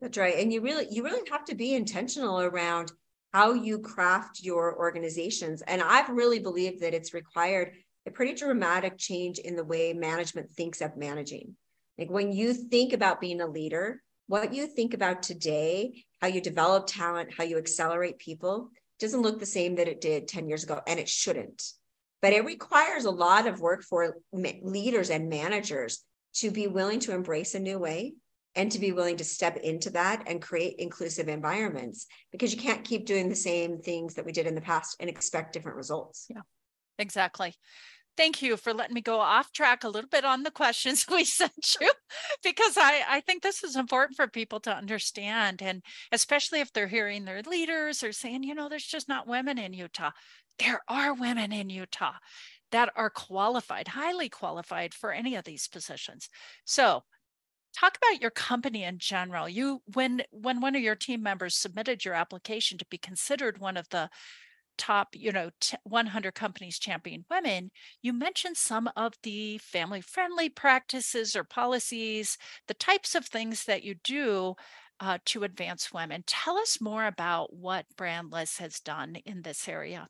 That's 0.00 0.18
right. 0.18 0.38
And 0.38 0.52
you 0.52 0.62
really, 0.62 0.86
you 0.90 1.04
really 1.04 1.28
have 1.30 1.44
to 1.44 1.54
be 1.54 1.74
intentional 1.74 2.40
around 2.40 2.90
how 3.32 3.52
you 3.54 3.78
craft 3.78 4.42
your 4.42 4.76
organizations. 4.76 5.62
And 5.62 5.80
I've 5.82 6.08
really 6.08 6.38
believed 6.38 6.80
that 6.80 6.94
it's 6.94 7.14
required 7.14 7.72
a 8.06 8.10
pretty 8.10 8.34
dramatic 8.34 8.96
change 8.98 9.38
in 9.38 9.56
the 9.56 9.64
way 9.64 9.92
management 9.92 10.50
thinks 10.52 10.80
of 10.80 10.96
managing. 10.96 11.54
Like 11.98 12.10
when 12.10 12.32
you 12.32 12.54
think 12.54 12.92
about 12.92 13.20
being 13.20 13.40
a 13.40 13.46
leader, 13.46 14.02
what 14.26 14.54
you 14.54 14.66
think 14.66 14.94
about 14.94 15.22
today, 15.22 16.04
how 16.20 16.28
you 16.28 16.40
develop 16.40 16.86
talent, 16.86 17.34
how 17.36 17.44
you 17.44 17.58
accelerate 17.58 18.18
people, 18.18 18.70
doesn't 18.98 19.22
look 19.22 19.38
the 19.38 19.46
same 19.46 19.76
that 19.76 19.88
it 19.88 20.00
did 20.00 20.28
10 20.28 20.48
years 20.48 20.64
ago, 20.64 20.80
and 20.86 20.98
it 21.00 21.08
shouldn't. 21.08 21.72
But 22.22 22.32
it 22.32 22.44
requires 22.44 23.06
a 23.06 23.10
lot 23.10 23.46
of 23.46 23.60
work 23.60 23.82
for 23.82 24.16
leaders 24.32 25.10
and 25.10 25.28
managers 25.28 26.04
to 26.34 26.50
be 26.50 26.66
willing 26.68 27.00
to 27.00 27.14
embrace 27.14 27.54
a 27.54 27.60
new 27.60 27.78
way 27.78 28.14
and 28.56 28.70
to 28.72 28.78
be 28.78 28.92
willing 28.92 29.16
to 29.16 29.24
step 29.24 29.56
into 29.58 29.90
that 29.90 30.24
and 30.26 30.42
create 30.42 30.76
inclusive 30.78 31.28
environments 31.28 32.06
because 32.32 32.52
you 32.52 32.60
can't 32.60 32.84
keep 32.84 33.06
doing 33.06 33.28
the 33.28 33.36
same 33.36 33.78
things 33.78 34.14
that 34.14 34.24
we 34.24 34.32
did 34.32 34.46
in 34.46 34.54
the 34.54 34.60
past 34.60 34.96
and 35.00 35.08
expect 35.08 35.52
different 35.52 35.76
results. 35.76 36.26
Yeah, 36.28 36.42
exactly. 36.98 37.54
Thank 38.16 38.42
you 38.42 38.56
for 38.56 38.74
letting 38.74 38.94
me 38.94 39.00
go 39.00 39.20
off 39.20 39.52
track 39.52 39.84
a 39.84 39.88
little 39.88 40.10
bit 40.10 40.24
on 40.24 40.42
the 40.42 40.50
questions 40.50 41.06
we 41.10 41.24
sent 41.24 41.76
you 41.80 41.90
because 42.42 42.76
I, 42.76 43.02
I 43.08 43.20
think 43.20 43.42
this 43.42 43.62
is 43.62 43.76
important 43.76 44.16
for 44.16 44.26
people 44.26 44.60
to 44.60 44.76
understand. 44.76 45.62
And 45.62 45.82
especially 46.12 46.60
if 46.60 46.72
they're 46.72 46.88
hearing 46.88 47.24
their 47.24 47.42
leaders 47.42 48.02
or 48.02 48.12
saying, 48.12 48.42
you 48.42 48.54
know, 48.54 48.68
there's 48.68 48.84
just 48.84 49.08
not 49.08 49.28
women 49.28 49.58
in 49.58 49.72
Utah. 49.72 50.10
There 50.58 50.82
are 50.88 51.14
women 51.14 51.52
in 51.52 51.70
Utah 51.70 52.14
that 52.72 52.92
are 52.94 53.10
qualified, 53.10 53.88
highly 53.88 54.28
qualified 54.28 54.92
for 54.92 55.12
any 55.12 55.34
of 55.34 55.44
these 55.44 55.68
positions. 55.68 56.28
So 56.64 57.04
talk 57.72 57.96
about 57.96 58.20
your 58.20 58.30
company 58.30 58.84
in 58.84 58.98
general. 58.98 59.48
You 59.48 59.82
when 59.94 60.22
when 60.30 60.60
one 60.60 60.74
of 60.74 60.82
your 60.82 60.96
team 60.96 61.22
members 61.22 61.56
submitted 61.56 62.04
your 62.04 62.14
application 62.14 62.78
to 62.78 62.86
be 62.86 62.98
considered 62.98 63.58
one 63.58 63.76
of 63.76 63.88
the 63.90 64.10
top 64.78 65.08
you 65.12 65.30
know 65.30 65.50
100 65.82 66.34
companies 66.34 66.78
championing 66.78 67.26
women 67.30 67.70
you 68.00 68.14
mentioned 68.14 68.56
some 68.56 68.88
of 68.96 69.12
the 69.24 69.58
family 69.58 70.00
friendly 70.00 70.48
practices 70.48 71.36
or 71.36 71.44
policies 71.44 72.38
the 72.66 72.72
types 72.72 73.14
of 73.14 73.26
things 73.26 73.64
that 73.64 73.82
you 73.82 73.94
do 74.02 74.54
uh, 75.00 75.18
to 75.24 75.44
advance 75.44 75.92
women. 75.92 76.22
Tell 76.26 76.56
us 76.58 76.80
more 76.80 77.06
about 77.06 77.54
what 77.54 77.86
brandless 77.96 78.58
has 78.58 78.80
done 78.80 79.16
in 79.24 79.42
this 79.42 79.68
area. 79.68 80.08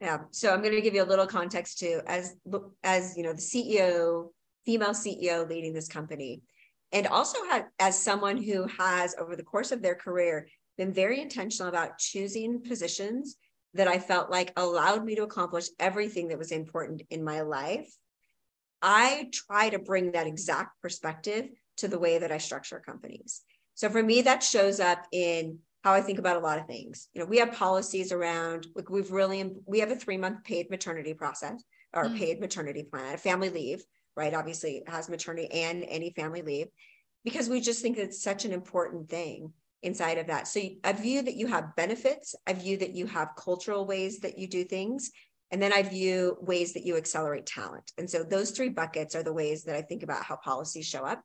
Yeah 0.00 0.18
so 0.32 0.52
i'm 0.52 0.60
going 0.62 0.74
to 0.74 0.80
give 0.80 0.94
you 0.94 1.04
a 1.04 1.04
little 1.04 1.28
context 1.28 1.78
too 1.78 2.00
as 2.08 2.34
as 2.82 3.16
you 3.16 3.22
know 3.22 3.32
the 3.32 3.40
ceo 3.40 4.30
female 4.66 4.90
ceo 4.90 5.48
leading 5.48 5.72
this 5.72 5.86
company 5.86 6.42
and 6.92 7.06
also 7.06 7.38
have, 7.50 7.66
as 7.78 8.02
someone 8.02 8.36
who 8.36 8.66
has 8.78 9.14
over 9.18 9.34
the 9.34 9.42
course 9.42 9.72
of 9.72 9.82
their 9.82 9.94
career 9.94 10.48
been 10.76 10.92
very 10.92 11.20
intentional 11.20 11.68
about 11.68 11.98
choosing 11.98 12.62
positions 12.62 13.36
that 13.74 13.88
I 13.88 13.98
felt 13.98 14.30
like 14.30 14.52
allowed 14.56 15.04
me 15.04 15.14
to 15.16 15.22
accomplish 15.22 15.68
everything 15.78 16.28
that 16.28 16.38
was 16.38 16.52
important 16.52 17.02
in 17.10 17.24
my 17.24 17.40
life. 17.40 17.90
I 18.82 19.30
try 19.32 19.70
to 19.70 19.78
bring 19.78 20.12
that 20.12 20.26
exact 20.26 20.80
perspective 20.82 21.48
to 21.78 21.88
the 21.88 21.98
way 21.98 22.18
that 22.18 22.32
I 22.32 22.38
structure 22.38 22.82
companies. 22.84 23.42
So 23.74 23.88
for 23.88 24.02
me, 24.02 24.22
that 24.22 24.42
shows 24.42 24.80
up 24.80 25.06
in 25.12 25.58
how 25.84 25.94
I 25.94 26.02
think 26.02 26.18
about 26.18 26.36
a 26.36 26.40
lot 26.40 26.58
of 26.58 26.66
things. 26.66 27.08
You 27.14 27.20
know, 27.20 27.26
we 27.26 27.38
have 27.38 27.52
policies 27.52 28.12
around 28.12 28.66
like 28.74 28.90
we've 28.90 29.10
really 29.10 29.52
we 29.66 29.80
have 29.80 29.90
a 29.90 29.96
three 29.96 30.18
month 30.18 30.44
paid 30.44 30.70
maternity 30.70 31.14
process 31.14 31.62
or 31.92 32.06
mm. 32.06 32.18
paid 32.18 32.40
maternity 32.40 32.84
plan, 32.84 33.14
a 33.14 33.18
family 33.18 33.50
leave 33.50 33.82
right? 34.16 34.34
Obviously, 34.34 34.82
has 34.86 35.08
maternity 35.08 35.48
and 35.52 35.84
any 35.84 36.10
family 36.10 36.42
leave, 36.42 36.68
because 37.24 37.48
we 37.48 37.60
just 37.60 37.82
think 37.82 37.98
it's 37.98 38.22
such 38.22 38.44
an 38.44 38.52
important 38.52 39.08
thing 39.08 39.52
inside 39.82 40.18
of 40.18 40.28
that. 40.28 40.46
So 40.46 40.60
I 40.84 40.92
view 40.92 41.22
that 41.22 41.34
you 41.34 41.46
have 41.48 41.74
benefits. 41.76 42.34
I 42.46 42.52
view 42.52 42.76
that 42.78 42.94
you 42.94 43.06
have 43.06 43.30
cultural 43.36 43.86
ways 43.86 44.20
that 44.20 44.38
you 44.38 44.46
do 44.46 44.64
things. 44.64 45.10
And 45.50 45.60
then 45.60 45.72
I 45.72 45.82
view 45.82 46.36
ways 46.40 46.72
that 46.74 46.84
you 46.84 46.96
accelerate 46.96 47.46
talent. 47.46 47.92
And 47.98 48.08
so 48.08 48.22
those 48.22 48.52
three 48.52 48.70
buckets 48.70 49.14
are 49.14 49.22
the 49.22 49.32
ways 49.32 49.64
that 49.64 49.76
I 49.76 49.82
think 49.82 50.02
about 50.02 50.24
how 50.24 50.36
policies 50.36 50.86
show 50.86 51.04
up. 51.04 51.20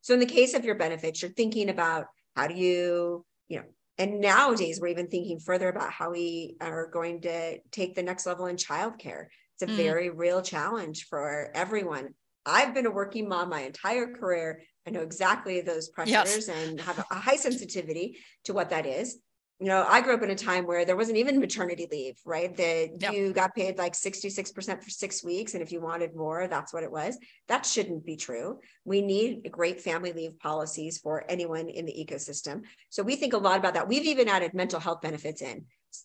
So 0.00 0.14
in 0.14 0.20
the 0.20 0.26
case 0.26 0.54
of 0.54 0.64
your 0.64 0.76
benefits, 0.76 1.20
you're 1.20 1.32
thinking 1.32 1.68
about 1.68 2.06
how 2.36 2.46
do 2.46 2.54
you, 2.54 3.24
you 3.48 3.58
know, 3.58 3.64
and 3.98 4.20
nowadays 4.20 4.78
we're 4.80 4.88
even 4.88 5.08
thinking 5.08 5.40
further 5.40 5.68
about 5.68 5.90
how 5.90 6.10
we 6.10 6.56
are 6.60 6.86
going 6.86 7.22
to 7.22 7.58
take 7.70 7.94
the 7.94 8.02
next 8.02 8.24
level 8.24 8.46
in 8.46 8.56
childcare. 8.56 9.26
It's 9.54 9.62
a 9.62 9.66
mm. 9.66 9.76
very 9.76 10.10
real 10.10 10.42
challenge 10.42 11.06
for 11.08 11.50
everyone. 11.54 12.14
I've 12.46 12.72
been 12.72 12.86
a 12.86 12.90
working 12.90 13.28
mom 13.28 13.50
my 13.50 13.62
entire 13.62 14.06
career. 14.06 14.62
I 14.86 14.90
know 14.90 15.02
exactly 15.02 15.60
those 15.60 15.88
pressures 15.88 16.12
yes. 16.12 16.48
and 16.48 16.80
have 16.80 17.04
a 17.10 17.14
high 17.14 17.36
sensitivity 17.36 18.18
to 18.44 18.54
what 18.54 18.70
that 18.70 18.86
is. 18.86 19.18
You 19.58 19.68
know, 19.68 19.86
I 19.88 20.02
grew 20.02 20.14
up 20.14 20.22
in 20.22 20.30
a 20.30 20.36
time 20.36 20.66
where 20.66 20.84
there 20.84 20.98
wasn't 20.98 21.16
even 21.16 21.40
maternity 21.40 21.88
leave, 21.90 22.20
right? 22.26 22.54
That 22.56 22.90
yep. 23.00 23.14
you 23.14 23.32
got 23.32 23.54
paid 23.54 23.78
like 23.78 23.94
66% 23.94 24.82
for 24.84 24.90
six 24.90 25.24
weeks. 25.24 25.54
And 25.54 25.62
if 25.62 25.72
you 25.72 25.80
wanted 25.80 26.14
more, 26.14 26.46
that's 26.46 26.74
what 26.74 26.82
it 26.82 26.92
was. 26.92 27.16
That 27.48 27.64
shouldn't 27.64 28.04
be 28.04 28.16
true. 28.16 28.60
We 28.84 29.00
need 29.00 29.50
great 29.50 29.80
family 29.80 30.12
leave 30.12 30.38
policies 30.38 30.98
for 30.98 31.24
anyone 31.28 31.70
in 31.70 31.86
the 31.86 31.92
ecosystem. 31.92 32.62
So 32.90 33.02
we 33.02 33.16
think 33.16 33.32
a 33.32 33.38
lot 33.38 33.58
about 33.58 33.74
that. 33.74 33.88
We've 33.88 34.04
even 34.04 34.28
added 34.28 34.52
mental 34.52 34.78
health 34.78 35.00
benefits 35.00 35.40
in 35.40 35.64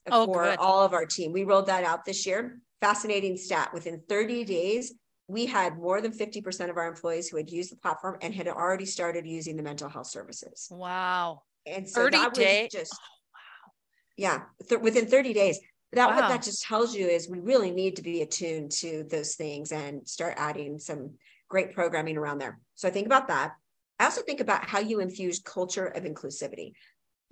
uh, 0.09 0.11
oh, 0.11 0.25
for 0.25 0.45
good. 0.45 0.57
all 0.57 0.83
of 0.83 0.93
our 0.93 1.05
team. 1.05 1.33
We 1.33 1.43
rolled 1.43 1.67
that 1.67 1.83
out 1.83 2.05
this 2.05 2.25
year. 2.25 2.57
Fascinating 2.79 3.35
stat. 3.35 3.71
Within 3.73 4.01
30 4.07 4.45
days, 4.45 4.93
we 5.31 5.45
had 5.45 5.77
more 5.77 6.01
than 6.01 6.11
50% 6.11 6.69
of 6.69 6.75
our 6.75 6.87
employees 6.87 7.29
who 7.29 7.37
had 7.37 7.49
used 7.49 7.71
the 7.71 7.77
platform 7.77 8.17
and 8.21 8.33
had 8.33 8.49
already 8.49 8.85
started 8.85 9.25
using 9.25 9.55
the 9.55 9.63
mental 9.63 9.87
health 9.87 10.07
services. 10.07 10.67
Wow. 10.69 11.43
And 11.65 11.87
so 11.87 12.01
30 12.01 12.17
that 12.17 12.37
was 12.37 12.69
just, 12.69 12.93
oh, 12.93 13.31
wow. 13.33 13.71
yeah, 14.17 14.41
th- 14.67 14.81
within 14.81 15.07
30 15.07 15.33
days. 15.33 15.59
That 15.93 16.09
wow. 16.09 16.15
what 16.15 16.29
that 16.29 16.43
just 16.43 16.63
tells 16.63 16.93
you 16.93 17.07
is 17.07 17.29
we 17.29 17.39
really 17.39 17.71
need 17.71 17.95
to 17.95 18.01
be 18.01 18.21
attuned 18.21 18.71
to 18.73 19.05
those 19.09 19.35
things 19.35 19.71
and 19.71 20.07
start 20.07 20.33
adding 20.37 20.79
some 20.79 21.11
great 21.49 21.73
programming 21.73 22.17
around 22.17 22.39
there. 22.39 22.59
So 22.75 22.89
I 22.89 22.91
think 22.91 23.05
about 23.05 23.29
that. 23.29 23.53
I 23.99 24.05
also 24.05 24.21
think 24.21 24.41
about 24.41 24.65
how 24.65 24.79
you 24.79 24.99
infuse 24.99 25.39
culture 25.39 25.85
of 25.85 26.03
inclusivity. 26.03 26.73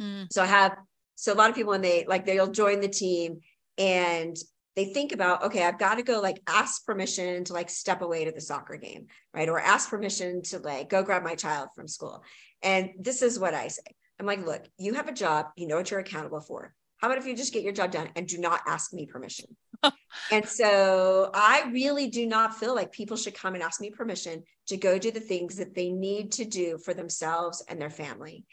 Mm. 0.01 0.27
So 0.31 0.41
I 0.41 0.45
have 0.45 0.77
so 1.15 1.33
a 1.33 1.35
lot 1.35 1.49
of 1.49 1.55
people 1.55 1.71
when 1.71 1.81
they 1.81 2.05
like 2.07 2.25
they'll 2.25 2.51
join 2.51 2.79
the 2.79 2.87
team 2.87 3.41
and 3.77 4.37
they 4.75 4.85
think 4.85 5.11
about 5.11 5.43
okay 5.43 5.63
i've 5.63 5.79
got 5.79 5.95
to 5.95 6.03
go 6.03 6.19
like 6.21 6.41
ask 6.47 6.85
permission 6.85 7.43
to 7.43 7.53
like 7.53 7.69
step 7.69 8.01
away 8.01 8.25
to 8.25 8.31
the 8.31 8.41
soccer 8.41 8.77
game 8.77 9.07
right? 9.33 9.49
Or 9.49 9.59
ask 9.59 9.89
permission 9.89 10.41
to 10.43 10.59
like 10.59 10.89
go 10.89 11.03
grab 11.03 11.23
my 11.23 11.35
child 11.35 11.69
from 11.75 11.87
school. 11.87 12.23
And 12.61 12.91
this 12.99 13.21
is 13.21 13.39
what 13.39 13.53
i 13.53 13.67
say. 13.67 13.83
I'm 14.19 14.25
like 14.25 14.45
look 14.45 14.65
you 14.77 14.93
have 14.95 15.07
a 15.07 15.13
job. 15.13 15.47
You 15.55 15.67
know 15.67 15.77
what 15.77 15.91
you're 15.91 15.99
accountable 15.99 16.41
for. 16.41 16.73
How 16.97 17.07
about 17.07 17.19
if 17.19 17.25
you 17.25 17.35
just 17.35 17.53
get 17.53 17.63
your 17.63 17.71
job 17.71 17.91
done 17.91 18.09
and 18.15 18.27
do 18.27 18.37
not 18.37 18.61
ask 18.67 18.93
me 18.93 19.05
permission? 19.05 19.55
And 20.31 20.45
so 20.47 21.29
i 21.33 21.69
really 21.71 22.07
do 22.09 22.25
not 22.25 22.57
feel 22.57 22.75
like 22.75 22.91
people 22.91 23.15
should 23.15 23.35
come 23.35 23.53
and 23.53 23.63
ask 23.63 23.79
me 23.79 23.91
permission 23.91 24.43
to 24.67 24.75
go 24.75 24.97
do 24.97 25.11
the 25.11 25.19
things 25.19 25.55
that 25.57 25.75
they 25.75 25.91
need 25.91 26.31
to 26.33 26.45
do 26.45 26.79
for 26.83 26.93
themselves 26.93 27.63
and 27.69 27.79
their 27.79 27.91
family. 27.91 28.43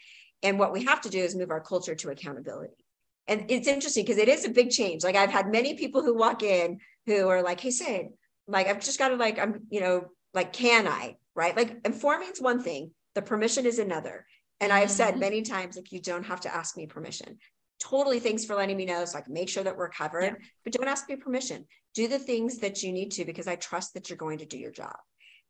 And 0.43 0.59
what 0.59 0.71
we 0.71 0.85
have 0.85 1.01
to 1.01 1.09
do 1.09 1.19
is 1.19 1.35
move 1.35 1.49
our 1.49 1.59
culture 1.59 1.95
to 1.95 2.11
accountability 2.11 2.85
and 3.27 3.45
it's 3.49 3.67
interesting 3.67 4.05
because 4.05 4.17
it 4.17 4.29
is 4.29 4.45
a 4.45 4.49
big 4.49 4.69
change. 4.69 5.03
Like 5.03 5.15
I've 5.15 5.31
had 5.31 5.51
many 5.51 5.75
people 5.75 6.01
who 6.01 6.15
walk 6.15 6.43
in 6.43 6.79
who 7.05 7.27
are 7.27 7.41
like, 7.41 7.59
"Hey, 7.59 7.71
Sid, 7.71 8.07
like 8.47 8.67
I've 8.67 8.79
just 8.79 8.99
got 8.99 9.09
to 9.09 9.15
like 9.15 9.39
I'm 9.39 9.67
you 9.69 9.81
know 9.81 10.05
like 10.33 10.53
can 10.53 10.87
I 10.87 11.17
right? 11.37 11.55
Like 11.55 11.77
informing 11.85 12.29
is 12.29 12.41
one 12.41 12.61
thing, 12.61 12.91
the 13.15 13.21
permission 13.21 13.65
is 13.65 13.79
another. 13.79 14.25
And 14.59 14.73
I've 14.73 14.91
said 14.91 15.11
mm-hmm. 15.11 15.19
many 15.19 15.41
times 15.43 15.77
like 15.77 15.91
you 15.91 16.01
don't 16.01 16.25
have 16.25 16.41
to 16.41 16.53
ask 16.53 16.75
me 16.75 16.87
permission. 16.87 17.37
Totally, 17.79 18.19
thanks 18.19 18.43
for 18.43 18.55
letting 18.55 18.75
me 18.75 18.85
know 18.85 19.05
so 19.05 19.19
I 19.19 19.21
can 19.21 19.33
make 19.33 19.47
sure 19.47 19.63
that 19.63 19.77
we're 19.77 19.89
covered. 19.89 20.23
Yeah. 20.23 20.45
But 20.63 20.73
don't 20.73 20.87
ask 20.87 21.07
me 21.07 21.15
permission. 21.15 21.65
Do 21.93 22.07
the 22.07 22.17
things 22.17 22.57
that 22.57 22.81
you 22.81 22.91
need 22.91 23.11
to 23.11 23.23
because 23.23 23.47
I 23.47 23.55
trust 23.55 23.93
that 23.93 24.09
you're 24.09 24.17
going 24.17 24.39
to 24.39 24.45
do 24.45 24.57
your 24.57 24.71
job. 24.71 24.95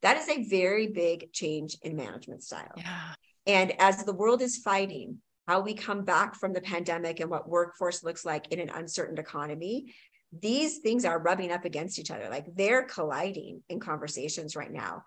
That 0.02 0.18
is 0.18 0.28
a 0.28 0.44
very 0.44 0.88
big 0.88 1.32
change 1.32 1.78
in 1.82 1.96
management 1.96 2.44
style. 2.44 2.74
Yeah. 2.76 3.14
And 3.46 3.72
as 3.80 4.04
the 4.04 4.12
world 4.12 4.42
is 4.42 4.58
fighting 4.58 5.18
how 5.48 5.60
we 5.60 5.74
come 5.74 6.04
back 6.04 6.36
from 6.36 6.52
the 6.52 6.60
pandemic 6.60 7.18
and 7.18 7.30
what 7.30 7.48
workforce 7.48 8.04
looks 8.04 8.24
like 8.24 8.52
in 8.52 8.60
an 8.60 8.68
uncertain 8.68 9.18
economy 9.18 9.92
these 10.32 10.78
things 10.78 11.04
are 11.04 11.18
rubbing 11.18 11.52
up 11.52 11.64
against 11.64 11.98
each 11.98 12.10
other. 12.10 12.28
Like 12.28 12.54
they're 12.54 12.84
colliding 12.84 13.62
in 13.68 13.80
conversations 13.80 14.56
right 14.56 14.72
now. 14.72 15.02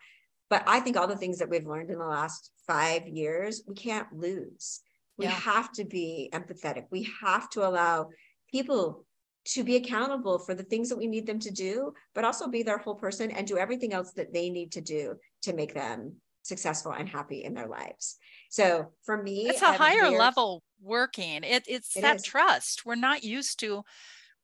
But 0.50 0.64
i 0.68 0.80
think 0.80 0.98
all 0.98 1.08
the 1.08 1.16
things 1.16 1.40
that 1.40 1.50
we've 1.50 1.68
learned 1.68 1.92
in 1.92 2.00
the 2.00 2.06
last 2.06 2.52
five 2.68 3.08
years 3.08 3.64
we 3.68 3.76
can't 3.76 4.08
lose. 4.12 4.82
We 5.18 5.26
yeah. 5.26 5.32
have 5.32 5.72
to 5.74 5.86
be 5.86 6.30
empathetic. 6.34 6.86
We 6.92 7.08
have 7.22 7.50
to 7.52 7.68
allow 7.68 8.10
people 8.52 9.06
to 9.44 9.64
be 9.64 9.76
accountable 9.76 10.40
for 10.40 10.54
the 10.54 10.64
things 10.64 10.90
that 10.90 10.98
we 10.98 11.08
need 11.08 11.26
them 11.26 11.40
to 11.40 11.52
do 11.52 11.94
but 12.14 12.24
also 12.24 12.48
be 12.48 12.62
their 12.62 12.78
whole 12.78 12.94
person 12.94 13.32
and 13.32 13.48
do 13.48 13.58
everything 13.58 13.92
else 13.92 14.12
that 14.14 14.32
they 14.32 14.52
need 14.52 14.72
to 14.74 14.82
do 14.82 15.16
to 15.42 15.54
make 15.54 15.74
them 15.74 16.16
successful 16.44 16.92
and 16.92 17.08
happy 17.08 17.44
in 17.44 17.54
their 17.54 17.68
lives. 17.68 18.18
So 18.50 18.92
for 19.04 19.22
me, 19.22 19.48
it's 19.48 19.62
a 19.62 19.74
higher 19.74 20.10
level 20.10 20.64
working. 20.82 21.44
It, 21.44 21.64
it's 21.68 21.96
it 21.96 22.02
that 22.02 22.18
is. 22.18 22.24
trust. 22.24 22.86
We're 22.86 22.96
not 22.96 23.24
used 23.24 23.60
to 23.62 23.84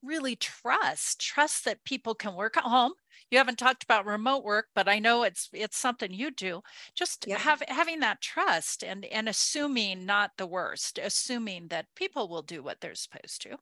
really 0.04 0.36
trust, 0.36 1.20
trust 1.20 1.66
that 1.66 1.84
people 1.84 2.16
can 2.16 2.36
work 2.36 2.58
at 2.58 2.63
home. 2.63 2.94
You 3.30 3.38
haven't 3.38 3.60
talked 3.60 3.84
about 3.84 4.06
remote 4.06 4.44
work, 4.44 4.68
but 4.74 4.88
I 4.88 5.00
know 5.00 5.24
it's 5.24 5.50
it's 5.51 5.77
something 5.77 6.13
you 6.13 6.32
do. 6.32 6.62
Just 6.96 7.25
yeah. 7.27 7.38
have 7.39 7.62
having 7.68 8.00
that 8.00 8.22
trust 8.22 8.84
and 8.84 9.04
and 9.06 9.27
assuming 9.27 10.06
not 10.06 10.32
the 10.38 10.48
worst, 10.48 10.98
assuming 10.98 11.68
that 11.68 11.88
people 11.96 12.30
will 12.30 12.44
do 12.44 12.63
what 12.63 12.80
they're 12.80 12.96
supposed 12.96 13.42
to. 13.42 13.58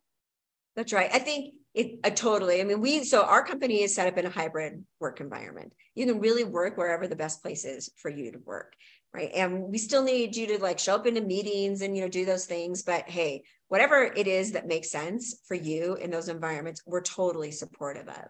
That's 0.75 0.93
right. 0.93 1.09
I 1.13 1.19
think 1.19 1.53
it 1.73 1.99
uh, 2.03 2.09
totally. 2.09 2.61
I 2.61 2.63
mean, 2.63 2.81
we 2.81 3.03
so 3.03 3.23
our 3.23 3.45
company 3.45 3.81
is 3.83 3.95
set 3.95 4.07
up 4.07 4.17
in 4.17 4.25
a 4.25 4.29
hybrid 4.29 4.83
work 4.99 5.21
environment. 5.21 5.73
You 5.93 6.05
can 6.05 6.19
really 6.19 6.43
work 6.43 6.77
wherever 6.77 7.07
the 7.07 7.15
best 7.15 7.41
place 7.41 7.65
is 7.65 7.89
for 7.97 8.09
you 8.09 8.31
to 8.31 8.39
work, 8.39 8.73
right? 9.13 9.31
And 9.33 9.63
we 9.63 9.77
still 9.77 10.03
need 10.03 10.35
you 10.35 10.47
to 10.47 10.61
like 10.61 10.79
show 10.79 10.95
up 10.95 11.07
into 11.07 11.21
meetings 11.21 11.81
and 11.81 11.95
you 11.95 12.03
know 12.03 12.09
do 12.09 12.25
those 12.25 12.45
things. 12.45 12.83
But 12.83 13.09
hey, 13.09 13.43
whatever 13.69 14.03
it 14.03 14.27
is 14.27 14.51
that 14.51 14.67
makes 14.67 14.91
sense 14.91 15.41
for 15.47 15.55
you 15.55 15.95
in 15.95 16.11
those 16.11 16.29
environments, 16.29 16.81
we're 16.85 17.01
totally 17.01 17.51
supportive 17.51 18.07
of. 18.07 18.27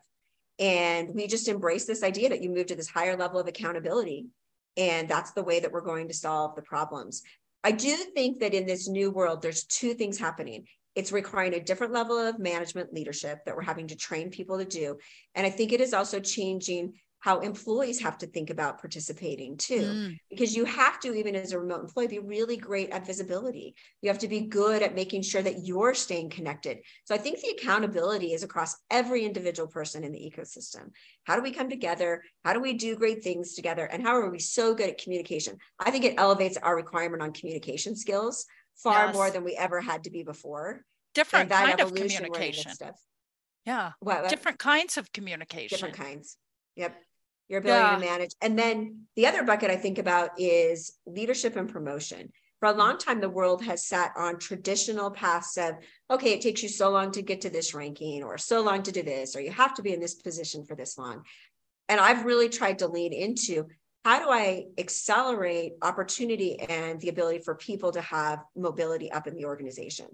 And 0.57 1.09
we 1.13 1.27
just 1.27 1.47
embrace 1.47 1.85
this 1.85 2.03
idea 2.03 2.29
that 2.29 2.41
you 2.41 2.49
move 2.49 2.67
to 2.67 2.75
this 2.75 2.87
higher 2.87 3.17
level 3.17 3.39
of 3.39 3.47
accountability, 3.47 4.27
and 4.77 5.09
that's 5.09 5.31
the 5.31 5.43
way 5.43 5.59
that 5.59 5.71
we're 5.71 5.81
going 5.81 6.07
to 6.07 6.13
solve 6.13 6.55
the 6.55 6.61
problems. 6.61 7.23
I 7.63 7.71
do 7.71 7.95
think 7.95 8.39
that 8.39 8.53
in 8.53 8.67
this 8.67 8.87
new 8.87 9.09
world, 9.11 9.41
there's 9.41 9.65
two 9.65 9.95
things 9.95 10.19
happening 10.19 10.65
it's 10.95 11.11
requiring 11.11 11.53
a 11.53 11.59
different 11.59 11.93
level 11.93 12.17
of 12.17 12.39
management 12.39 12.93
leadership 12.93 13.39
that 13.45 13.55
we're 13.55 13.61
having 13.61 13.87
to 13.87 13.95
train 13.95 14.29
people 14.29 14.57
to 14.57 14.65
do. 14.65 14.97
And 15.35 15.45
I 15.45 15.49
think 15.49 15.73
it 15.73 15.81
is 15.81 15.93
also 15.93 16.19
changing 16.19 16.93
how 17.25 17.39
employees 17.39 17.99
have 18.01 18.19
to 18.19 18.27
think 18.27 18.51
about 18.51 18.79
participating 18.79 19.57
too. 19.57 19.81
Mm. 19.81 20.19
because 20.29 20.55
you 20.55 20.63
have 20.63 20.99
to 20.99 21.11
even 21.15 21.35
as 21.35 21.53
a 21.53 21.59
remote 21.59 21.81
employee 21.81 22.07
be 22.07 22.19
really 22.19 22.55
great 22.55 22.91
at 22.91 23.07
visibility. 23.07 23.73
You 24.03 24.09
have 24.09 24.19
to 24.19 24.27
be 24.27 24.41
good 24.41 24.83
at 24.83 24.93
making 24.93 25.23
sure 25.23 25.41
that 25.41 25.65
you're 25.65 25.95
staying 25.95 26.29
connected. 26.29 26.77
So 27.05 27.15
i 27.15 27.17
think 27.17 27.41
the 27.41 27.55
accountability 27.57 28.33
is 28.33 28.43
across 28.43 28.75
every 28.91 29.25
individual 29.25 29.67
person 29.67 30.03
in 30.03 30.11
the 30.11 30.19
ecosystem. 30.19 30.91
How 31.23 31.35
do 31.35 31.41
we 31.41 31.51
come 31.51 31.67
together? 31.67 32.21
How 32.43 32.53
do 32.53 32.59
we 32.59 32.73
do 32.73 32.95
great 32.95 33.23
things 33.23 33.55
together? 33.55 33.85
And 33.85 34.03
how 34.03 34.15
are 34.15 34.29
we 34.29 34.37
so 34.37 34.75
good 34.75 34.89
at 34.89 35.01
communication? 35.01 35.57
I 35.79 35.89
think 35.89 36.05
it 36.05 36.19
elevates 36.19 36.57
our 36.57 36.75
requirement 36.75 37.23
on 37.23 37.33
communication 37.33 37.95
skills 37.95 38.45
far 38.75 39.07
yes. 39.07 39.15
more 39.15 39.29
than 39.31 39.43
we 39.43 39.55
ever 39.55 39.81
had 39.81 40.03
to 40.03 40.09
be 40.09 40.23
before. 40.23 40.83
Different 41.13 41.49
kind 41.49 41.79
of 41.79 41.93
communication. 41.93 42.71
Stuff. 42.73 42.99
Yeah. 43.65 43.91
What, 43.99 44.23
what? 44.23 44.29
Different 44.29 44.59
kinds 44.59 44.97
of 44.97 45.11
communication. 45.11 45.75
Different 45.75 45.95
kinds. 45.95 46.37
Yep. 46.75 46.95
Your 47.47 47.59
ability 47.59 47.83
yeah. 47.83 47.95
to 47.95 47.99
manage. 47.99 48.31
And 48.41 48.57
then 48.57 49.03
the 49.15 49.27
other 49.27 49.43
bucket 49.43 49.71
I 49.71 49.75
think 49.75 49.97
about 49.97 50.31
is 50.37 50.93
leadership 51.05 51.55
and 51.55 51.71
promotion. 51.71 52.31
For 52.59 52.67
a 52.67 52.71
mm-hmm. 52.71 52.79
long 52.79 52.97
time, 52.97 53.21
the 53.21 53.29
world 53.29 53.63
has 53.63 53.87
sat 53.87 54.11
on 54.17 54.39
traditional 54.39 55.11
paths 55.11 55.57
of, 55.57 55.75
okay, 56.09 56.33
it 56.33 56.41
takes 56.41 56.63
you 56.63 56.69
so 56.69 56.89
long 56.89 57.11
to 57.11 57.21
get 57.21 57.41
to 57.41 57.49
this 57.49 57.73
ranking, 57.73 58.23
or 58.23 58.37
so 58.37 58.61
long 58.61 58.81
to 58.83 58.91
do 58.91 59.03
this, 59.03 59.35
or 59.35 59.41
you 59.41 59.51
have 59.51 59.73
to 59.75 59.81
be 59.81 59.93
in 59.93 59.99
this 59.99 60.15
position 60.15 60.65
for 60.65 60.75
this 60.75 60.97
long. 60.97 61.23
And 61.87 61.99
I've 61.99 62.25
really 62.25 62.49
tried 62.49 62.79
to 62.79 62.87
lean 62.87 63.13
into 63.13 63.67
how 64.05 64.19
do 64.19 64.29
I 64.29 64.65
accelerate 64.77 65.73
opportunity 65.81 66.59
and 66.59 67.01
the 67.01 67.09
ability 67.09 67.39
for 67.39 67.55
people 67.55 67.91
to 67.91 68.01
have 68.01 68.37
mobility 68.55 69.11
up 69.11 69.25
in 69.25 69.33
the 69.33 69.45
organization? 69.45 70.05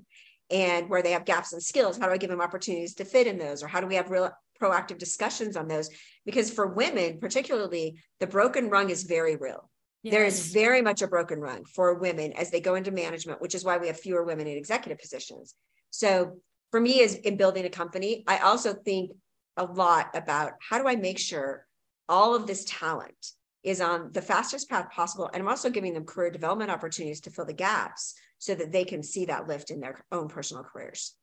And 0.50 0.90
where 0.90 1.02
they 1.02 1.12
have 1.12 1.26
gaps 1.26 1.52
in 1.52 1.60
skills, 1.60 1.98
how 1.98 2.08
do 2.08 2.14
I 2.14 2.18
give 2.18 2.30
them 2.30 2.40
opportunities 2.40 2.96
to 2.96 3.06
fit 3.06 3.28
in 3.28 3.38
those? 3.38 3.62
Or 3.62 3.68
how 3.68 3.82
do 3.82 3.88
we 3.88 3.96
have 3.96 4.10
real 4.10 4.32
proactive 4.62 4.98
discussions 4.98 5.58
on 5.58 5.68
those? 5.68 5.90
Because 6.26 6.50
for 6.50 6.68
women, 6.68 7.20
particularly, 7.20 7.98
the 8.22 8.28
broken 8.28 8.70
rung 8.70 8.90
is 8.90 9.04
very 9.04 9.36
real. 9.36 9.70
Yes. 10.04 10.14
There 10.14 10.26
is 10.26 10.54
very 10.54 10.82
much 10.82 11.02
a 11.02 11.08
broken 11.08 11.42
rung 11.42 11.66
for 11.66 11.96
women 11.96 12.32
as 12.32 12.50
they 12.50 12.62
go 12.62 12.76
into 12.76 12.92
management, 12.92 13.42
which 13.42 13.56
is 13.56 13.66
why 13.66 13.78
we 13.78 13.88
have 13.88 14.00
fewer 14.00 14.24
women 14.24 14.48
in 14.48 14.58
executive 14.58 15.00
positions. 15.00 15.54
So 15.90 16.40
for 16.72 16.80
me, 16.80 17.04
as 17.04 17.16
in 17.16 17.36
building 17.36 17.66
a 17.66 17.70
company, 17.70 18.24
I 18.26 18.38
also 18.38 18.74
think 18.74 19.12
a 19.58 19.66
lot 19.66 20.16
about 20.16 20.54
how 20.70 20.82
do 20.82 20.88
I 20.88 20.96
make 20.96 21.20
sure 21.20 21.68
all 22.08 22.36
of 22.36 22.48
this 22.48 22.64
talent 22.66 23.34
is 23.64 23.82
on 23.82 24.12
the 24.12 24.22
fastest 24.22 24.70
path 24.70 24.90
possible. 24.92 25.30
And 25.34 25.42
I'm 25.42 25.50
also 25.50 25.70
giving 25.70 25.94
them 25.94 26.06
career 26.06 26.32
development 26.32 26.72
opportunities 26.72 27.22
to 27.22 27.32
fill 27.32 27.46
the 27.46 27.54
gaps 27.54 28.16
so 28.38 28.56
that 28.56 28.72
they 28.72 28.84
can 28.84 29.04
see 29.04 29.26
that 29.26 29.48
lift 29.48 29.70
in 29.70 29.80
their 29.80 30.04
own 30.12 30.28
personal 30.28 30.64
careers. 30.64 31.16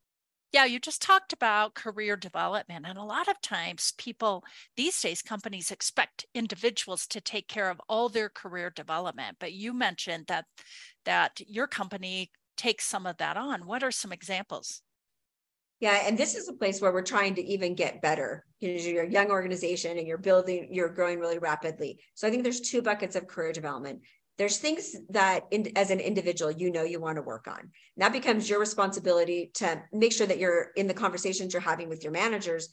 Yeah, 0.51 0.65
you 0.65 0.79
just 0.79 1.03
talked 1.03 1.35
about 1.35 1.75
career 1.75 2.17
development. 2.17 2.87
And 2.89 2.97
a 2.97 3.03
lot 3.03 3.29
of 3.29 3.41
times, 3.43 3.93
people 3.99 4.45
these 4.77 4.99
days, 4.99 5.21
companies 5.21 5.71
expect 5.71 6.25
individuals 6.35 7.07
to 7.09 7.21
take 7.21 7.49
care 7.49 7.69
of 7.69 7.83
all 7.87 8.09
their 8.09 8.31
career 8.31 8.71
development. 8.71 9.37
But 9.41 9.53
you 9.53 9.75
mentioned 9.75 10.25
that 10.29 10.47
that 11.05 11.41
your 11.47 11.67
company 11.67 12.31
takes 12.57 12.87
some 12.87 13.07
of 13.07 13.19
that 13.19 13.37
on. 13.37 13.67
What 13.67 13.83
are 13.83 13.91
some 13.91 14.13
examples? 14.13 14.81
Yeah, 15.81 16.03
and 16.05 16.19
this 16.19 16.35
is 16.35 16.49
a 16.49 16.55
place 16.55 16.81
where 16.81 16.93
we're 16.93 17.03
trying 17.03 17.37
to 17.37 17.45
even 17.45 17.75
get 17.75 18.03
better. 18.03 18.45
Know, 18.61 18.69
you're 18.69 19.05
a 19.05 19.11
young 19.11 19.31
organization 19.31 19.97
and 19.97 20.09
you're 20.09 20.19
building, 20.19 20.69
you're 20.73 20.89
growing 20.89 21.21
really 21.21 21.39
rapidly. 21.39 22.01
So 22.15 22.27
I 22.27 22.31
think 22.31 22.43
there's 22.43 22.61
two 22.61 22.83
buckets 22.83 23.15
of 23.15 23.29
career 23.29 23.53
development. 23.53 24.01
There's 24.39 24.59
things 24.59 24.97
that, 25.11 25.45
in, 25.51 25.73
as 25.77 25.91
an 25.91 26.01
individual, 26.01 26.51
you 26.51 26.73
know 26.73 26.83
you 26.83 27.01
want 27.01 27.17
to 27.17 27.23
work 27.23 27.47
on. 27.47 27.59
And 27.61 27.71
that 27.99 28.13
becomes 28.13 28.51
your 28.51 28.59
responsibility 28.61 29.51
to 29.55 29.81
make 29.93 30.13
sure 30.13 30.27
that 30.27 30.39
you're 30.39 30.71
in 30.77 30.89
the 30.89 30.95
conversations 30.95 31.53
you're 31.53 31.63
having 31.63 31.89
with 31.89 32.03
your 32.03 32.13
managers 32.13 32.69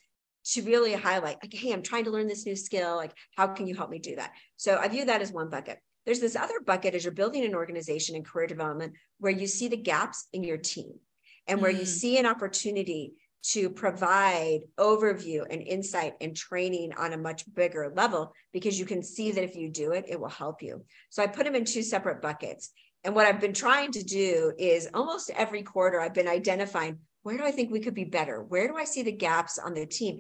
to 0.46 0.62
really 0.62 0.94
highlight, 0.94 1.38
like, 1.42 1.54
hey, 1.54 1.74
I'm 1.74 1.82
trying 1.82 2.04
to 2.06 2.12
learn 2.12 2.28
this 2.28 2.46
new 2.46 2.56
skill. 2.56 2.96
Like, 2.96 3.14
how 3.36 3.48
can 3.48 3.68
you 3.68 3.76
help 3.76 3.90
me 3.90 3.98
do 3.98 4.16
that? 4.16 4.32
So 4.58 4.78
I 4.78 4.88
view 4.88 5.06
that 5.06 5.22
as 5.22 5.32
one 5.32 5.50
bucket. 5.50 5.80
There's 6.06 6.20
this 6.20 6.36
other 6.36 6.60
bucket 6.64 6.94
as 6.94 7.04
you're 7.04 7.14
building 7.14 7.44
an 7.46 7.56
organization 7.56 8.16
and 8.16 8.24
career 8.24 8.46
development 8.46 8.94
where 9.20 9.32
you 9.32 9.48
see 9.48 9.68
the 9.68 9.78
gaps 9.78 10.28
in 10.34 10.44
your 10.44 10.58
team 10.58 11.00
and 11.48 11.62
where 11.62 11.74
mm. 11.74 11.80
you 11.80 11.86
see 11.86 12.18
an 12.18 12.26
opportunity 12.26 13.14
to 13.44 13.70
provide 13.70 14.62
overview 14.80 15.46
and 15.50 15.62
insight 15.62 16.14
and 16.20 16.36
training 16.36 16.92
on 16.98 17.14
a 17.14 17.18
much 17.18 17.44
bigger 17.54 17.94
level 17.96 18.34
because 18.52 18.80
you 18.80 18.86
can 18.86 19.04
see 19.04 19.32
that 19.32 19.44
if 19.44 19.56
you 19.56 19.70
do 19.70 19.92
it, 19.92 20.06
it 20.08 20.20
will 20.20 20.30
help 20.30 20.64
you. 20.64 20.84
So 21.12 21.22
I 21.22 21.28
put 21.28 21.46
them 21.46 21.54
in 21.54 21.64
two 21.64 21.84
separate 21.84 22.24
buckets. 22.24 22.72
And 23.04 23.14
what 23.14 23.28
I've 23.28 23.40
been 23.40 23.54
trying 23.54 23.92
to 23.92 24.04
do 24.04 24.52
is 24.58 24.90
almost 24.96 25.30
every 25.30 25.62
quarter, 25.62 26.02
I've 26.02 26.16
been 26.16 26.28
identifying 26.28 26.98
where 27.22 27.38
do 27.38 27.44
I 27.44 27.52
think 27.52 27.72
we 27.72 27.80
could 27.80 27.94
be 27.94 28.04
better? 28.04 28.44
Where 28.44 28.68
do 28.68 28.78
I 28.78 28.84
see 28.84 29.02
the 29.02 29.12
gaps 29.12 29.58
on 29.58 29.74
the 29.74 29.86
team? 29.86 30.20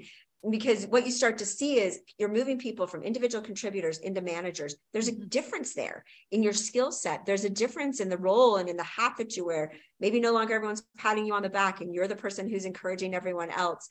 Because 0.49 0.85
what 0.85 1.05
you 1.05 1.11
start 1.11 1.39
to 1.39 1.45
see 1.45 1.79
is 1.79 1.99
you're 2.17 2.29
moving 2.29 2.59
people 2.59 2.85
from 2.85 3.01
individual 3.03 3.43
contributors 3.43 3.97
into 3.97 4.21
managers. 4.21 4.75
There's 4.93 5.07
a 5.07 5.11
mm-hmm. 5.11 5.27
difference 5.27 5.73
there 5.73 6.03
in 6.31 6.43
your 6.43 6.53
skill 6.53 6.91
set. 6.91 7.25
There's 7.25 7.45
a 7.45 7.49
difference 7.49 7.99
in 7.99 8.09
the 8.09 8.17
role 8.17 8.57
and 8.57 8.69
in 8.69 8.77
the 8.77 8.83
hat 8.83 9.13
that 9.17 9.35
you 9.35 9.45
wear. 9.45 9.71
Maybe 9.99 10.19
no 10.19 10.33
longer 10.33 10.53
everyone's 10.53 10.83
patting 10.97 11.25
you 11.25 11.33
on 11.33 11.41
the 11.41 11.49
back 11.49 11.81
and 11.81 11.93
you're 11.93 12.07
the 12.07 12.15
person 12.15 12.47
who's 12.47 12.65
encouraging 12.65 13.15
everyone 13.15 13.49
else. 13.49 13.87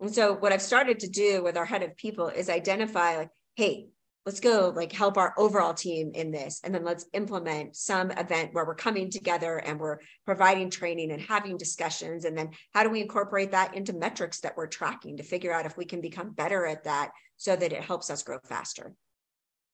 And 0.00 0.14
so 0.14 0.34
what 0.34 0.52
i've 0.52 0.62
started 0.62 1.00
to 1.00 1.08
do 1.08 1.42
with 1.42 1.56
our 1.56 1.64
head 1.64 1.82
of 1.82 1.96
people 1.96 2.28
is 2.28 2.50
identify 2.50 3.16
like 3.16 3.30
hey 3.54 3.88
let's 4.26 4.40
go 4.40 4.72
like 4.74 4.92
help 4.92 5.16
our 5.16 5.32
overall 5.38 5.72
team 5.72 6.10
in 6.14 6.32
this 6.32 6.60
and 6.64 6.74
then 6.74 6.84
let's 6.84 7.06
implement 7.14 7.76
some 7.76 8.10
event 8.10 8.52
where 8.52 8.66
we're 8.66 8.74
coming 8.74 9.08
together 9.08 9.58
and 9.58 9.78
we're 9.78 9.98
providing 10.26 10.68
training 10.68 11.12
and 11.12 11.22
having 11.22 11.56
discussions 11.56 12.24
and 12.24 12.36
then 12.36 12.50
how 12.74 12.82
do 12.82 12.90
we 12.90 13.00
incorporate 13.00 13.52
that 13.52 13.74
into 13.74 13.92
metrics 13.92 14.40
that 14.40 14.56
we're 14.56 14.66
tracking 14.66 15.16
to 15.16 15.22
figure 15.22 15.52
out 15.52 15.64
if 15.64 15.76
we 15.76 15.84
can 15.84 16.00
become 16.00 16.32
better 16.32 16.66
at 16.66 16.84
that 16.84 17.12
so 17.36 17.54
that 17.54 17.72
it 17.72 17.82
helps 17.82 18.10
us 18.10 18.24
grow 18.24 18.38
faster? 18.44 18.92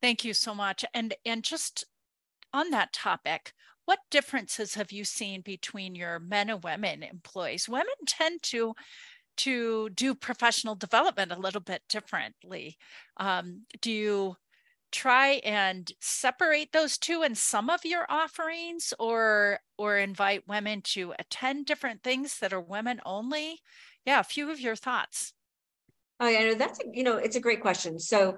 Thank 0.03 0.25
you 0.25 0.35
so 0.35 0.55
much. 0.55 0.85
And 0.93 1.15
and 1.25 1.43
just 1.43 1.87
on 2.53 2.71
that 2.71 2.93
topic 2.93 3.55
what 3.85 3.99
differences 4.11 4.75
have 4.75 4.93
you 4.93 5.05
seen 5.05 5.41
between 5.41 5.97
your 5.97 6.21
men 6.21 6.51
and 6.51 6.63
women 6.63 7.03
employees? 7.03 7.69
Women 7.69 7.95
tend 8.07 8.43
to 8.45 8.75
to 9.39 9.89
do 9.91 10.15
professional 10.15 10.75
development 10.75 11.33
a 11.33 11.39
little 11.39 11.61
bit 11.61 11.83
differently. 11.89 12.77
Um, 13.17 13.63
do 13.81 13.91
you 13.91 14.37
try 14.93 15.41
and 15.45 15.91
separate 16.01 16.73
those 16.73 16.99
two 16.99 17.23
in 17.23 17.35
some 17.35 17.69
of 17.71 17.85
your 17.85 18.07
offerings 18.09 18.95
or 18.99 19.61
or 19.79 19.99
invite 19.99 20.47
women 20.47 20.83
to 20.83 21.15
attend 21.19 21.67
different 21.67 22.03
things 22.03 22.39
that 22.39 22.53
are 22.53 22.61
women 22.61 23.01
only? 23.05 23.61
Yeah 24.05 24.21
a 24.21 24.25
few 24.25 24.51
of 24.51 24.61
your 24.61 24.77
thoughts. 24.77 25.33
Oh 26.21 26.29
yeah 26.29 26.55
that's 26.55 26.79
a, 26.81 26.85
you 26.93 27.03
know 27.03 27.17
it's 27.17 27.37
a 27.37 27.41
great 27.41 27.61
question. 27.61 27.99
So 27.99 28.37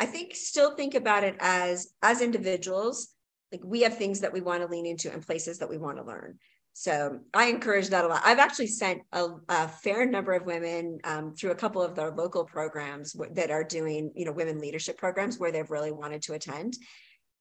i 0.00 0.06
think 0.06 0.34
still 0.34 0.74
think 0.76 0.94
about 0.94 1.24
it 1.24 1.36
as 1.40 1.88
as 2.02 2.20
individuals 2.20 3.08
like 3.52 3.60
we 3.64 3.80
have 3.82 3.96
things 3.96 4.20
that 4.20 4.32
we 4.32 4.40
want 4.40 4.62
to 4.62 4.68
lean 4.68 4.86
into 4.86 5.12
and 5.12 5.26
places 5.26 5.58
that 5.58 5.68
we 5.68 5.78
want 5.78 5.96
to 5.96 6.04
learn 6.04 6.38
so 6.78 7.18
I 7.34 7.46
encourage 7.46 7.88
that 7.88 8.04
a 8.04 8.06
lot. 8.06 8.22
I've 8.24 8.38
actually 8.38 8.68
sent 8.68 9.02
a, 9.10 9.30
a 9.48 9.66
fair 9.66 10.06
number 10.06 10.32
of 10.32 10.46
women 10.46 11.00
um, 11.02 11.34
through 11.34 11.50
a 11.50 11.56
couple 11.56 11.82
of 11.82 11.96
their 11.96 12.12
local 12.12 12.44
programs 12.44 13.16
that 13.32 13.50
are 13.50 13.64
doing, 13.64 14.12
you 14.14 14.24
know, 14.24 14.30
women 14.30 14.60
leadership 14.60 14.96
programs 14.96 15.40
where 15.40 15.50
they've 15.50 15.72
really 15.72 15.90
wanted 15.90 16.22
to 16.22 16.34
attend. 16.34 16.76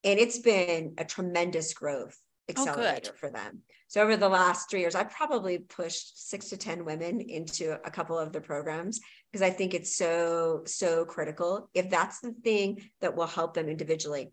And 0.04 0.18
it's 0.18 0.40
been 0.40 0.96
a 0.98 1.06
tremendous 1.06 1.72
growth 1.76 2.18
oh, 2.50 2.52
accelerator 2.52 3.12
oh, 3.14 3.18
for 3.20 3.30
them. 3.30 3.60
So 3.88 4.02
over 4.02 4.18
the 4.18 4.28
last 4.28 4.72
three 4.72 4.80
years, 4.80 4.96
I've 4.96 5.12
probably 5.12 5.60
pushed 5.60 6.28
six 6.28 6.50
to 6.50 6.58
10 6.58 6.84
women 6.84 7.22
into 7.22 7.78
a 7.86 7.92
couple 7.92 8.18
of 8.18 8.34
the 8.34 8.42
programs 8.42 9.00
because 9.32 9.44
I 9.44 9.52
think 9.52 9.76
it's 9.76 9.96
so, 9.96 10.64
so 10.66 11.06
critical. 11.06 11.70
If 11.76 11.92
that's 11.92 12.22
the 12.22 12.34
thing 12.44 12.90
that 13.02 13.16
will 13.16 13.28
help 13.28 13.54
them 13.54 13.70
individually, 13.70 14.32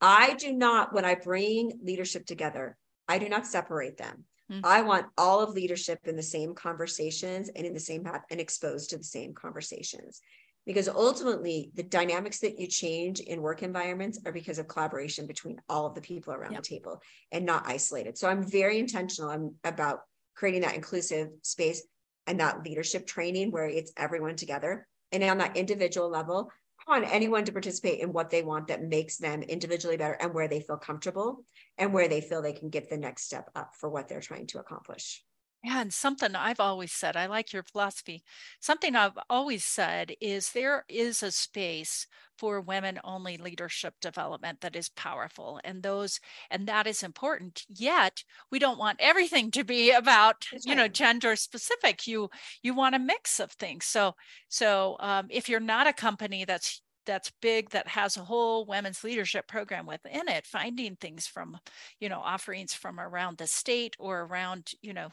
I 0.00 0.34
do 0.34 0.52
not, 0.52 0.94
when 0.94 1.04
I 1.04 1.16
bring 1.16 1.72
leadership 1.82 2.24
together, 2.24 2.76
I 3.08 3.18
do 3.18 3.28
not 3.28 3.48
separate 3.48 3.96
them. 3.96 4.26
Mm-hmm. 4.50 4.64
I 4.64 4.82
want 4.82 5.06
all 5.16 5.40
of 5.40 5.50
leadership 5.50 6.00
in 6.04 6.16
the 6.16 6.22
same 6.22 6.54
conversations 6.54 7.48
and 7.54 7.66
in 7.66 7.72
the 7.72 7.80
same 7.80 8.04
path 8.04 8.22
and 8.30 8.40
exposed 8.40 8.90
to 8.90 8.98
the 8.98 9.04
same 9.04 9.34
conversations. 9.34 10.20
Because 10.66 10.88
ultimately, 10.88 11.70
the 11.74 11.82
dynamics 11.82 12.40
that 12.40 12.58
you 12.58 12.66
change 12.66 13.20
in 13.20 13.42
work 13.42 13.62
environments 13.62 14.18
are 14.24 14.32
because 14.32 14.58
of 14.58 14.66
collaboration 14.66 15.26
between 15.26 15.60
all 15.68 15.86
of 15.86 15.94
the 15.94 16.00
people 16.00 16.32
around 16.32 16.52
yep. 16.52 16.62
the 16.62 16.68
table 16.68 17.02
and 17.32 17.44
not 17.44 17.64
isolated. 17.66 18.16
So 18.16 18.28
I'm 18.28 18.42
very 18.42 18.78
intentional 18.78 19.30
I'm 19.30 19.54
about 19.64 20.00
creating 20.34 20.62
that 20.62 20.74
inclusive 20.74 21.28
space 21.42 21.82
and 22.26 22.40
that 22.40 22.64
leadership 22.64 23.06
training 23.06 23.50
where 23.50 23.66
it's 23.66 23.92
everyone 23.96 24.36
together. 24.36 24.86
And 25.12 25.22
on 25.22 25.38
that 25.38 25.56
individual 25.56 26.08
level, 26.08 26.50
Want 26.86 27.06
anyone 27.10 27.44
to 27.46 27.52
participate 27.52 28.00
in 28.00 28.12
what 28.12 28.28
they 28.30 28.42
want 28.42 28.68
that 28.68 28.82
makes 28.82 29.16
them 29.16 29.42
individually 29.42 29.96
better 29.96 30.18
and 30.20 30.34
where 30.34 30.48
they 30.48 30.60
feel 30.60 30.76
comfortable 30.76 31.44
and 31.78 31.94
where 31.94 32.08
they 32.08 32.20
feel 32.20 32.42
they 32.42 32.52
can 32.52 32.68
get 32.68 32.90
the 32.90 32.98
next 32.98 33.24
step 33.24 33.50
up 33.54 33.74
for 33.74 33.88
what 33.88 34.08
they're 34.08 34.20
trying 34.20 34.46
to 34.48 34.58
accomplish. 34.58 35.24
Yeah, 35.64 35.80
and 35.80 35.94
something 35.94 36.36
I've 36.36 36.60
always 36.60 36.92
said, 36.92 37.16
I 37.16 37.24
like 37.26 37.52
your 37.52 37.62
philosophy. 37.62 38.22
Something 38.60 38.94
I've 38.94 39.18
always 39.30 39.64
said 39.64 40.12
is 40.20 40.52
there 40.52 40.84
is 40.90 41.22
a 41.22 41.30
space 41.32 42.06
for 42.36 42.60
women 42.60 43.00
only 43.02 43.38
leadership 43.38 43.94
development 44.00 44.60
that 44.60 44.76
is 44.76 44.90
powerful 44.90 45.60
and 45.64 45.82
those 45.82 46.20
and 46.50 46.66
that 46.66 46.86
is 46.86 47.02
important 47.02 47.64
yet 47.68 48.24
we 48.50 48.58
don't 48.58 48.78
want 48.78 48.98
everything 49.00 49.52
to 49.52 49.62
be 49.64 49.92
about 49.92 50.44
That's 50.50 50.66
you 50.66 50.74
right. 50.74 50.78
know 50.78 50.88
gender 50.88 51.36
specific 51.36 52.08
you 52.08 52.30
you 52.62 52.74
want 52.74 52.96
a 52.96 52.98
mix 52.98 53.38
of 53.38 53.52
things 53.52 53.84
so 53.86 54.14
so 54.48 54.96
um, 54.98 55.28
if 55.30 55.48
you're 55.48 55.60
not 55.60 55.86
a 55.86 55.92
company 55.92 56.44
that's 56.44 56.82
that's 57.06 57.30
big 57.40 57.70
that 57.70 57.86
has 57.88 58.16
a 58.16 58.24
whole 58.24 58.66
women's 58.66 59.04
leadership 59.04 59.46
program 59.46 59.86
within 59.86 60.28
it 60.28 60.44
finding 60.44 60.96
things 60.96 61.28
from 61.28 61.56
you 62.00 62.08
know 62.08 62.18
offerings 62.20 62.74
from 62.74 62.98
around 62.98 63.38
the 63.38 63.46
state 63.46 63.94
or 64.00 64.22
around 64.22 64.72
you 64.82 64.92
know 64.92 65.10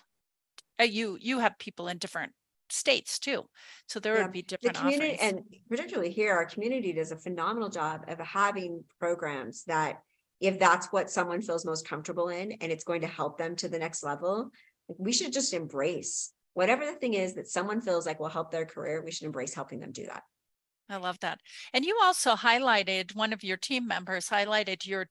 uh, 0.82 0.84
you 0.84 1.18
you 1.22 1.40
have 1.40 1.58
people 1.60 1.88
in 1.88 1.98
different 1.98 2.32
states 2.70 3.20
too 3.20 3.44
so 3.88 4.00
there 4.00 4.16
yeah. 4.16 4.24
would 4.24 4.32
be 4.32 4.42
different 4.42 4.76
the 4.76 4.80
community 4.80 5.16
offerings. 5.16 5.34
and 5.34 5.44
particularly 5.70 6.12
here 6.12 6.34
our 6.34 6.46
community 6.46 6.94
does 6.94 7.12
a 7.12 7.18
phenomenal 7.18 7.70
job 7.70 8.02
of 8.08 8.18
having 8.20 8.84
programs 9.00 9.64
that 9.66 10.00
if 10.40 10.58
that's 10.58 10.88
what 10.88 11.10
someone 11.10 11.42
feels 11.42 11.66
most 11.66 11.88
comfortable 11.88 12.30
in 12.30 12.54
and 12.54 12.72
it's 12.72 12.86
going 12.86 13.02
to 13.02 13.08
help 13.08 13.38
them 13.38 13.56
to 13.56 13.68
the 13.68 13.78
next 13.78 14.04
level 14.04 14.50
we 14.98 15.12
should 15.12 15.34
just 15.34 15.54
embrace 15.54 16.32
whatever 16.54 16.86
the 16.86 16.94
thing 16.94 17.14
is 17.14 17.34
that 17.34 17.48
someone 17.48 17.82
feels 17.82 18.06
like 18.06 18.20
will 18.20 18.30
help 18.30 18.52
their 18.52 18.66
career 18.66 19.04
we 19.04 19.12
should 19.12 19.26
embrace 19.26 19.54
helping 19.54 19.80
them 19.80 19.92
do 19.92 20.06
that 20.06 20.24
I 20.90 20.98
love 20.98 21.20
that. 21.22 21.40
And 21.74 21.86
you 21.86 21.98
also 22.04 22.36
highlighted 22.36 23.16
one 23.16 23.32
of 23.32 23.46
your 23.46 23.56
team 23.56 23.88
members 23.88 24.28
highlighted 24.28 24.86
your 24.86 25.08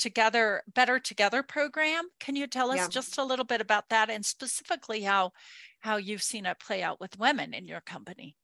together 0.00 0.62
better 0.74 0.98
together 0.98 1.44
program. 1.44 2.04
Can 2.18 2.34
you 2.34 2.48
tell 2.48 2.72
us 2.72 2.78
yeah. 2.78 2.88
just 2.88 3.18
a 3.18 3.24
little 3.24 3.44
bit 3.44 3.60
about 3.60 3.90
that 3.90 4.10
and 4.10 4.24
specifically 4.24 5.02
how 5.02 5.32
how 5.80 5.96
you've 5.96 6.22
seen 6.22 6.46
it 6.46 6.58
play 6.58 6.82
out 6.82 7.00
with 7.00 7.18
women 7.18 7.54
in 7.54 7.66
your 7.66 7.80
company? 7.80 8.34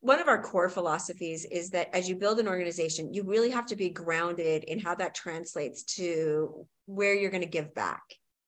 One 0.00 0.20
of 0.20 0.28
our 0.28 0.42
core 0.42 0.68
philosophies 0.68 1.44
is 1.44 1.70
that 1.70 1.94
as 1.94 2.08
you 2.08 2.16
build 2.16 2.40
an 2.40 2.48
organization, 2.48 3.12
you 3.12 3.22
really 3.22 3.50
have 3.50 3.66
to 3.66 3.76
be 3.76 3.90
grounded 3.90 4.64
in 4.64 4.80
how 4.80 4.94
that 4.96 5.14
translates 5.14 5.84
to 5.96 6.66
where 6.86 7.14
you're 7.14 7.30
going 7.30 7.42
to 7.42 7.48
give 7.48 7.74
back 7.74 8.02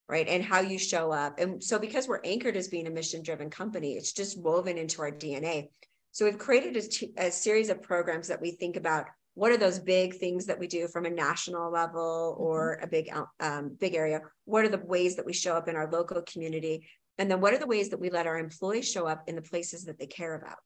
right 0.09 0.27
and 0.27 0.43
how 0.43 0.61
you 0.61 0.79
show 0.79 1.13
up 1.13 1.39
and 1.39 1.63
so 1.63 1.79
because 1.79 2.09
we're 2.09 2.21
anchored 2.25 2.57
as 2.57 2.69
being 2.69 2.87
a 2.87 2.91
mission 2.91 3.23
driven 3.23 3.51
company 3.51 3.93
it's 3.93 4.13
just 4.13 4.41
woven 4.41 4.79
into 4.79 5.03
our 5.03 5.11
dna 5.11 5.69
so 6.13 6.25
we've 6.25 6.39
created 6.39 6.77
a, 6.77 6.89
t- 6.89 7.13
a 7.19 7.31
series 7.31 7.69
of 7.69 7.83
programs 7.83 8.29
that 8.29 8.41
we 8.41 8.53
think 8.53 8.77
about 8.77 9.07
what 9.39 9.53
are 9.53 9.57
those 9.57 9.79
big 9.79 10.17
things 10.17 10.47
that 10.47 10.59
we 10.59 10.67
do 10.67 10.89
from 10.89 11.07
a 11.07 11.11
national 11.11 11.71
level 11.71 12.35
mm-hmm. 12.35 12.43
or 12.43 12.81
a 12.83 12.87
big 12.87 13.09
um, 13.41 13.77
big 13.79 13.95
area 13.95 14.21
what 14.45 14.65
are 14.65 14.69
the 14.69 14.79
ways 14.79 15.15
that 15.17 15.25
we 15.25 15.33
show 15.33 15.55
up 15.55 15.69
in 15.69 15.77
our 15.77 15.89
local 15.91 16.21
community 16.23 16.87
and 17.19 17.31
then 17.31 17.41
what 17.41 17.55
are 17.55 17.59
the 17.59 17.67
ways 17.67 17.89
that 17.89 18.01
we 18.01 18.11
let 18.11 18.27
our 18.27 18.39
employees 18.39 18.91
show 18.91 19.07
up 19.07 19.23
in 19.29 19.37
the 19.37 19.43
places 19.43 19.85
that 19.85 19.99
they 19.99 20.07
care 20.07 20.35
about 20.35 20.59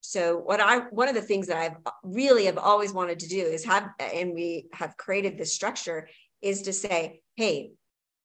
so 0.00 0.36
what 0.36 0.60
i 0.60 0.78
one 0.90 1.08
of 1.08 1.14
the 1.14 1.22
things 1.22 1.46
that 1.46 1.56
i've 1.56 1.76
really 2.02 2.46
have 2.46 2.58
always 2.58 2.92
wanted 2.92 3.18
to 3.20 3.28
do 3.28 3.40
is 3.40 3.64
have 3.64 3.90
and 4.00 4.34
we 4.34 4.66
have 4.72 4.96
created 4.96 5.38
this 5.38 5.54
structure 5.54 6.08
is 6.42 6.62
to 6.62 6.72
say 6.72 7.20
hey 7.36 7.70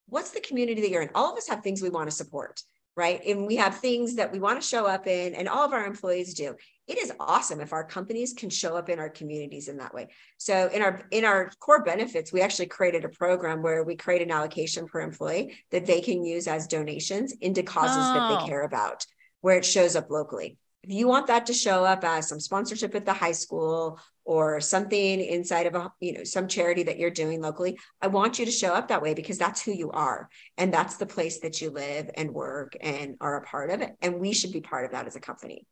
what's 0.08 0.30
the 0.32 0.40
community 0.40 0.80
that 0.80 0.90
you're 0.90 1.02
in 1.02 1.10
all 1.14 1.30
of 1.30 1.38
us 1.38 1.48
have 1.48 1.62
things 1.62 1.80
we 1.80 1.90
want 1.90 2.10
to 2.10 2.16
support 2.16 2.60
right? 2.96 3.24
And 3.26 3.46
we 3.46 3.56
have 3.56 3.78
things 3.78 4.16
that 4.16 4.30
we 4.32 4.38
want 4.40 4.60
to 4.60 4.66
show 4.66 4.86
up 4.86 5.06
in, 5.06 5.34
and 5.34 5.48
all 5.48 5.64
of 5.64 5.72
our 5.72 5.86
employees 5.86 6.34
do. 6.34 6.54
It 6.90 6.98
is 6.98 7.12
awesome 7.20 7.60
if 7.60 7.72
our 7.72 7.84
companies 7.84 8.32
can 8.32 8.50
show 8.50 8.76
up 8.76 8.88
in 8.88 8.98
our 8.98 9.08
communities 9.08 9.68
in 9.68 9.76
that 9.76 9.94
way. 9.94 10.08
So 10.38 10.68
in 10.74 10.82
our 10.82 11.06
in 11.12 11.24
our 11.24 11.48
core 11.60 11.84
benefits, 11.84 12.32
we 12.32 12.40
actually 12.40 12.66
created 12.66 13.04
a 13.04 13.08
program 13.08 13.62
where 13.62 13.84
we 13.84 13.94
create 13.94 14.22
an 14.22 14.32
allocation 14.32 14.88
per 14.88 15.00
employee 15.00 15.54
that 15.70 15.86
they 15.86 16.00
can 16.00 16.24
use 16.24 16.48
as 16.48 16.66
donations 16.66 17.32
into 17.40 17.62
causes 17.62 17.96
oh. 17.96 18.14
that 18.14 18.28
they 18.30 18.42
oh. 18.42 18.46
care 18.48 18.62
about, 18.62 19.06
where 19.40 19.56
it 19.56 19.64
shows 19.64 19.94
up 19.94 20.10
locally. 20.10 20.58
If 20.82 20.90
you 20.90 21.06
want 21.06 21.28
that 21.28 21.46
to 21.46 21.52
show 21.52 21.84
up 21.84 22.02
as 22.02 22.28
some 22.28 22.40
sponsorship 22.40 22.92
at 22.96 23.06
the 23.06 23.12
high 23.12 23.32
school 23.32 24.00
or 24.24 24.60
something 24.60 25.20
inside 25.20 25.66
of 25.66 25.76
a, 25.76 25.92
you 26.00 26.14
know, 26.14 26.24
some 26.24 26.48
charity 26.48 26.82
that 26.82 26.98
you're 26.98 27.10
doing 27.10 27.40
locally, 27.40 27.78
I 28.02 28.08
want 28.08 28.40
you 28.40 28.46
to 28.46 28.50
show 28.50 28.74
up 28.74 28.88
that 28.88 29.02
way 29.02 29.14
because 29.14 29.38
that's 29.38 29.62
who 29.62 29.70
you 29.70 29.92
are. 29.92 30.28
And 30.58 30.74
that's 30.74 30.96
the 30.96 31.06
place 31.06 31.38
that 31.40 31.60
you 31.60 31.70
live 31.70 32.10
and 32.16 32.34
work 32.34 32.76
and 32.80 33.14
are 33.20 33.36
a 33.36 33.46
part 33.46 33.70
of 33.70 33.80
it. 33.80 33.94
And 34.02 34.18
we 34.18 34.32
should 34.32 34.50
be 34.50 34.60
part 34.60 34.86
of 34.86 34.90
that 34.90 35.06
as 35.06 35.14
a 35.14 35.20
company. 35.20 35.66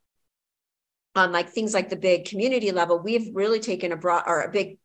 On 1.18 1.33
like 1.33 1.50
things 1.50 1.74
like 1.74 1.88
the 1.88 1.96
big 1.96 2.26
community 2.26 2.70
level, 2.70 3.00
we've 3.00 3.35
really 3.35 3.59
taken 3.59 3.90
a 3.90 3.96
broad 3.96 4.22
or 4.26 4.42
a 4.42 4.50
big 4.50 4.78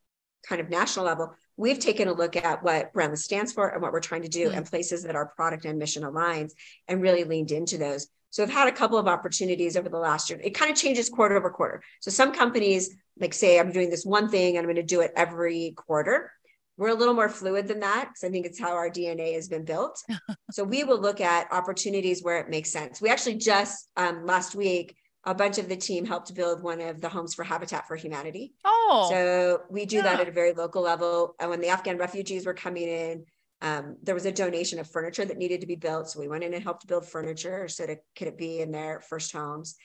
kind 0.48 0.60
of 0.60 0.70
national 0.70 1.06
level, 1.06 1.36
we've 1.58 1.80
taken 1.80 2.08
a 2.08 2.14
look 2.14 2.36
at 2.36 2.64
what 2.64 2.92
Brandless 2.94 3.20
stands 3.20 3.54
for 3.54 3.70
and 3.70 3.82
what 3.82 3.92
we're 3.92 4.00
trying 4.00 4.24
to 4.24 4.28
do 4.30 4.48
mm-hmm. 4.48 4.58
and 4.58 4.66
places 4.66 5.04
that 5.04 5.16
our 5.16 5.28
product 5.28 5.66
and 5.66 5.78
mission 5.78 6.04
aligns 6.04 6.52
and 6.88 7.02
really 7.02 7.24
leaned 7.24 7.52
into 7.52 7.78
those. 7.78 8.08
So 8.32 8.42
I've 8.42 8.50
had 8.50 8.68
a 8.68 8.72
couple 8.72 8.98
of 8.98 9.08
opportunities 9.08 9.78
over 9.78 9.90
the 9.90 10.00
last 10.00 10.30
year. 10.30 10.40
It 10.44 10.56
kind 10.56 10.72
of 10.72 10.78
changes 10.78 11.08
quarter 11.08 11.38
over 11.38 11.52
quarter. 11.52 11.84
So 12.02 12.10
some 12.10 12.34
companies 12.34 12.90
like 13.20 13.34
say 13.34 13.60
I'm 13.60 13.72
doing 13.72 13.92
this 13.92 14.06
one 14.06 14.28
thing 14.28 14.58
and 14.58 14.66
I'm 14.66 14.74
going 14.74 14.76
to 14.76 14.84
do 14.84 15.02
it 15.02 15.14
every 15.16 15.76
quarter. 15.78 16.32
We're 16.76 16.90
a 16.90 16.96
little 16.96 17.14
more 17.14 17.30
fluid 17.30 17.68
than 17.68 17.82
that 17.82 18.10
because 18.10 18.28
I 18.28 18.32
think 18.32 18.48
it's 18.48 18.60
how 18.60 18.74
our 18.74 18.90
DNA 18.90 19.36
has 19.36 19.48
been 19.48 19.66
built. 19.66 20.02
so 20.52 20.64
we 20.64 20.84
will 20.84 21.00
look 21.00 21.22
at 21.22 21.52
opportunities 21.52 22.24
where 22.24 22.40
it 22.40 22.50
makes 22.50 22.72
sense. 22.72 23.00
We 23.00 23.10
actually 23.10 23.36
just 23.36 23.88
um, 23.96 24.26
last 24.26 24.56
week 24.56 24.96
a 25.26 25.34
bunch 25.34 25.58
of 25.58 25.70
the 25.70 25.76
team 25.76 26.06
helped 26.06 26.34
build 26.36 26.62
one 26.62 26.82
of 26.82 27.00
the 27.00 27.10
homes 27.10 27.34
for 27.34 27.44
Habitat 27.44 27.88
for 27.88 27.96
Humanity. 27.96 28.54
Oh, 28.66 29.08
so 29.10 29.62
we 29.70 29.86
do 29.86 29.98
yeah. 29.98 30.04
that 30.04 30.20
at 30.20 30.28
a 30.28 30.32
very 30.32 30.52
local 30.52 30.82
level. 30.82 31.36
And 31.40 31.50
when 31.50 31.62
the 31.62 31.70
Afghan 31.70 31.98
refugees 31.98 32.46
were 32.46 32.54
coming 32.54 32.88
in, 32.88 33.26
um, 33.62 33.96
there 34.04 34.16
was 34.16 34.26
a 34.26 34.32
donation 34.32 34.80
of 34.80 34.90
furniture 34.90 35.24
that 35.24 35.38
needed 35.38 35.62
to 35.62 35.68
be 35.68 35.78
built. 35.78 36.10
So 36.10 36.20
we 36.20 36.28
went 36.28 36.44
in 36.44 36.54
and 36.54 36.62
helped 36.62 36.88
build 36.88 37.08
furniture 37.08 37.70
so 37.70 37.86
that 37.86 38.00
could 38.18 38.28
it 38.28 38.38
be 38.38 38.60
in 38.60 38.72
their 38.72 39.02
first 39.08 39.32
homes. 39.32 39.76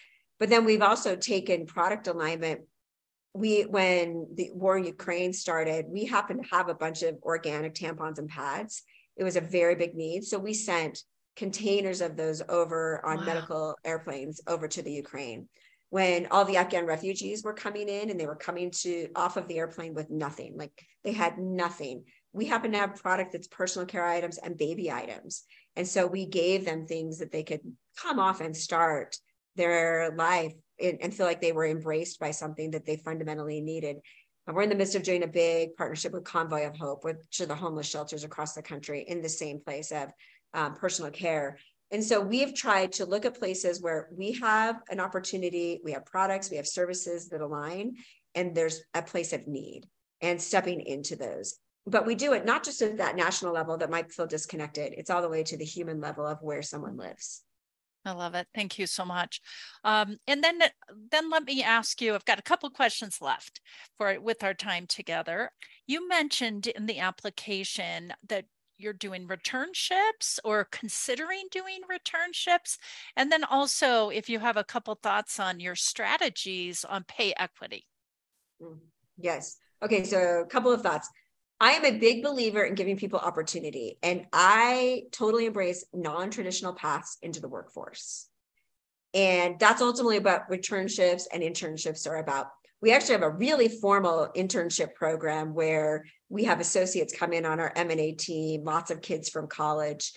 But 0.40 0.48
then 0.48 0.64
we've 0.64 0.82
also 0.82 1.14
taken 1.14 1.66
product 1.66 2.08
alignment. 2.08 2.62
We, 3.34 3.62
when 3.62 4.26
the 4.34 4.50
war 4.52 4.76
in 4.76 4.84
Ukraine 4.84 5.32
started, 5.32 5.86
we 5.88 6.04
happened 6.04 6.42
to 6.42 6.56
have 6.56 6.68
a 6.68 6.74
bunch 6.74 7.04
of 7.04 7.16
organic 7.22 7.74
tampons 7.74 8.18
and 8.18 8.28
pads. 8.28 8.82
It 9.16 9.22
was 9.22 9.36
a 9.36 9.40
very 9.40 9.76
big 9.76 9.94
need. 9.94 10.24
So 10.24 10.38
we 10.38 10.54
sent 10.54 11.04
containers 11.38 12.00
of 12.00 12.16
those 12.16 12.42
over 12.48 13.04
on 13.06 13.18
wow. 13.18 13.24
medical 13.24 13.78
airplanes 13.84 14.40
over 14.48 14.66
to 14.66 14.82
the 14.82 14.92
Ukraine. 14.92 15.48
When 15.90 16.26
all 16.30 16.44
the 16.44 16.56
Afghan 16.56 16.84
refugees 16.84 17.42
were 17.42 17.54
coming 17.54 17.88
in 17.88 18.10
and 18.10 18.18
they 18.20 18.26
were 18.26 18.36
coming 18.36 18.70
to 18.82 19.08
off 19.16 19.38
of 19.38 19.46
the 19.48 19.56
airplane 19.56 19.94
with 19.94 20.10
nothing, 20.10 20.58
like 20.58 20.72
they 21.04 21.12
had 21.12 21.38
nothing. 21.38 22.04
We 22.34 22.44
happen 22.44 22.72
to 22.72 22.78
have 22.78 22.96
product 22.96 23.32
that's 23.32 23.48
personal 23.48 23.86
care 23.86 24.04
items 24.04 24.36
and 24.36 24.58
baby 24.58 24.90
items. 24.90 25.44
And 25.76 25.88
so 25.88 26.06
we 26.06 26.26
gave 26.26 26.64
them 26.64 26.86
things 26.86 27.18
that 27.18 27.32
they 27.32 27.44
could 27.44 27.60
come 27.96 28.18
off 28.18 28.40
and 28.40 28.54
start 28.54 29.16
their 29.56 30.12
life 30.16 30.52
in, 30.78 30.98
and 31.00 31.14
feel 31.14 31.24
like 31.24 31.40
they 31.40 31.52
were 31.52 31.66
embraced 31.66 32.20
by 32.20 32.32
something 32.32 32.72
that 32.72 32.84
they 32.84 32.96
fundamentally 32.96 33.60
needed. 33.60 33.96
And 34.46 34.56
we're 34.56 34.62
in 34.62 34.70
the 34.70 34.74
midst 34.74 34.94
of 34.94 35.02
doing 35.04 35.22
a 35.22 35.28
big 35.28 35.76
partnership 35.76 36.12
with 36.12 36.24
Convoy 36.24 36.66
of 36.66 36.76
Hope, 36.76 37.04
which 37.04 37.40
are 37.40 37.46
the 37.46 37.54
homeless 37.54 37.86
shelters 37.86 38.24
across 38.24 38.54
the 38.54 38.62
country 38.62 39.04
in 39.06 39.22
the 39.22 39.28
same 39.28 39.60
place 39.60 39.90
of 39.90 40.08
um, 40.54 40.74
personal 40.74 41.10
care. 41.10 41.58
And 41.90 42.04
so 42.04 42.20
we've 42.20 42.54
tried 42.54 42.92
to 42.92 43.06
look 43.06 43.24
at 43.24 43.38
places 43.38 43.80
where 43.80 44.08
we 44.12 44.32
have 44.40 44.82
an 44.90 45.00
opportunity, 45.00 45.80
we 45.84 45.92
have 45.92 46.04
products, 46.04 46.50
we 46.50 46.58
have 46.58 46.66
services 46.66 47.28
that 47.30 47.40
align, 47.40 47.96
and 48.34 48.54
there's 48.54 48.82
a 48.94 49.02
place 49.02 49.32
of 49.32 49.46
need 49.46 49.86
and 50.20 50.40
stepping 50.40 50.82
into 50.82 51.16
those. 51.16 51.58
But 51.86 52.04
we 52.04 52.14
do 52.14 52.34
it 52.34 52.44
not 52.44 52.64
just 52.64 52.82
at 52.82 52.98
that 52.98 53.16
national 53.16 53.54
level 53.54 53.78
that 53.78 53.90
might 53.90 54.12
feel 54.12 54.26
disconnected, 54.26 54.92
it's 54.96 55.08
all 55.08 55.22
the 55.22 55.28
way 55.28 55.42
to 55.44 55.56
the 55.56 55.64
human 55.64 56.00
level 56.00 56.26
of 56.26 56.38
where 56.42 56.60
someone 56.60 56.98
lives. 56.98 57.42
I 58.04 58.12
love 58.12 58.34
it. 58.34 58.46
Thank 58.54 58.78
you 58.78 58.86
so 58.86 59.04
much. 59.04 59.40
Um, 59.84 60.16
and 60.26 60.42
then, 60.42 60.60
then 61.10 61.30
let 61.30 61.44
me 61.44 61.62
ask 61.62 62.00
you. 62.00 62.14
I've 62.14 62.24
got 62.24 62.38
a 62.38 62.42
couple 62.42 62.70
questions 62.70 63.18
left 63.20 63.60
for 63.96 64.18
with 64.20 64.42
our 64.42 64.54
time 64.54 64.86
together. 64.86 65.50
You 65.86 66.08
mentioned 66.08 66.68
in 66.68 66.86
the 66.86 67.00
application 67.00 68.12
that 68.28 68.46
you're 68.78 68.92
doing 68.92 69.28
returnships 69.28 70.38
or 70.44 70.68
considering 70.70 71.44
doing 71.50 71.80
returnships? 71.90 72.78
And 73.16 73.30
then 73.30 73.44
also 73.44 74.08
if 74.08 74.28
you 74.28 74.38
have 74.38 74.56
a 74.56 74.64
couple 74.64 74.94
thoughts 74.94 75.38
on 75.38 75.60
your 75.60 75.74
strategies 75.74 76.84
on 76.84 77.04
pay 77.04 77.34
equity. 77.36 77.86
Mm, 78.62 78.78
yes. 79.18 79.56
Okay 79.82 80.04
so 80.04 80.42
a 80.42 80.46
couple 80.46 80.72
of 80.72 80.82
thoughts. 80.82 81.08
I 81.60 81.72
am 81.72 81.84
a 81.84 81.98
big 81.98 82.22
believer 82.22 82.62
in 82.64 82.76
giving 82.76 82.96
people 82.96 83.18
opportunity 83.18 83.98
and 84.02 84.26
i 84.32 85.02
totally 85.10 85.46
embrace 85.46 85.84
non-traditional 85.92 86.74
paths 86.74 87.18
into 87.22 87.40
the 87.40 87.48
workforce. 87.48 88.28
And 89.14 89.58
that's 89.58 89.82
ultimately 89.82 90.18
about 90.18 90.50
returnships 90.50 91.24
and 91.32 91.42
internships 91.42 92.08
are 92.08 92.18
about 92.18 92.48
we 92.80 92.92
actually 92.92 93.14
have 93.14 93.22
a 93.22 93.30
really 93.30 93.68
formal 93.68 94.28
internship 94.36 94.94
program 94.94 95.54
where 95.54 96.04
we 96.28 96.44
have 96.44 96.60
associates 96.60 97.16
come 97.16 97.32
in 97.32 97.44
on 97.44 97.60
our 97.60 97.72
m&a 97.74 98.12
team 98.12 98.64
lots 98.64 98.90
of 98.90 99.02
kids 99.02 99.28
from 99.28 99.48
college. 99.48 100.12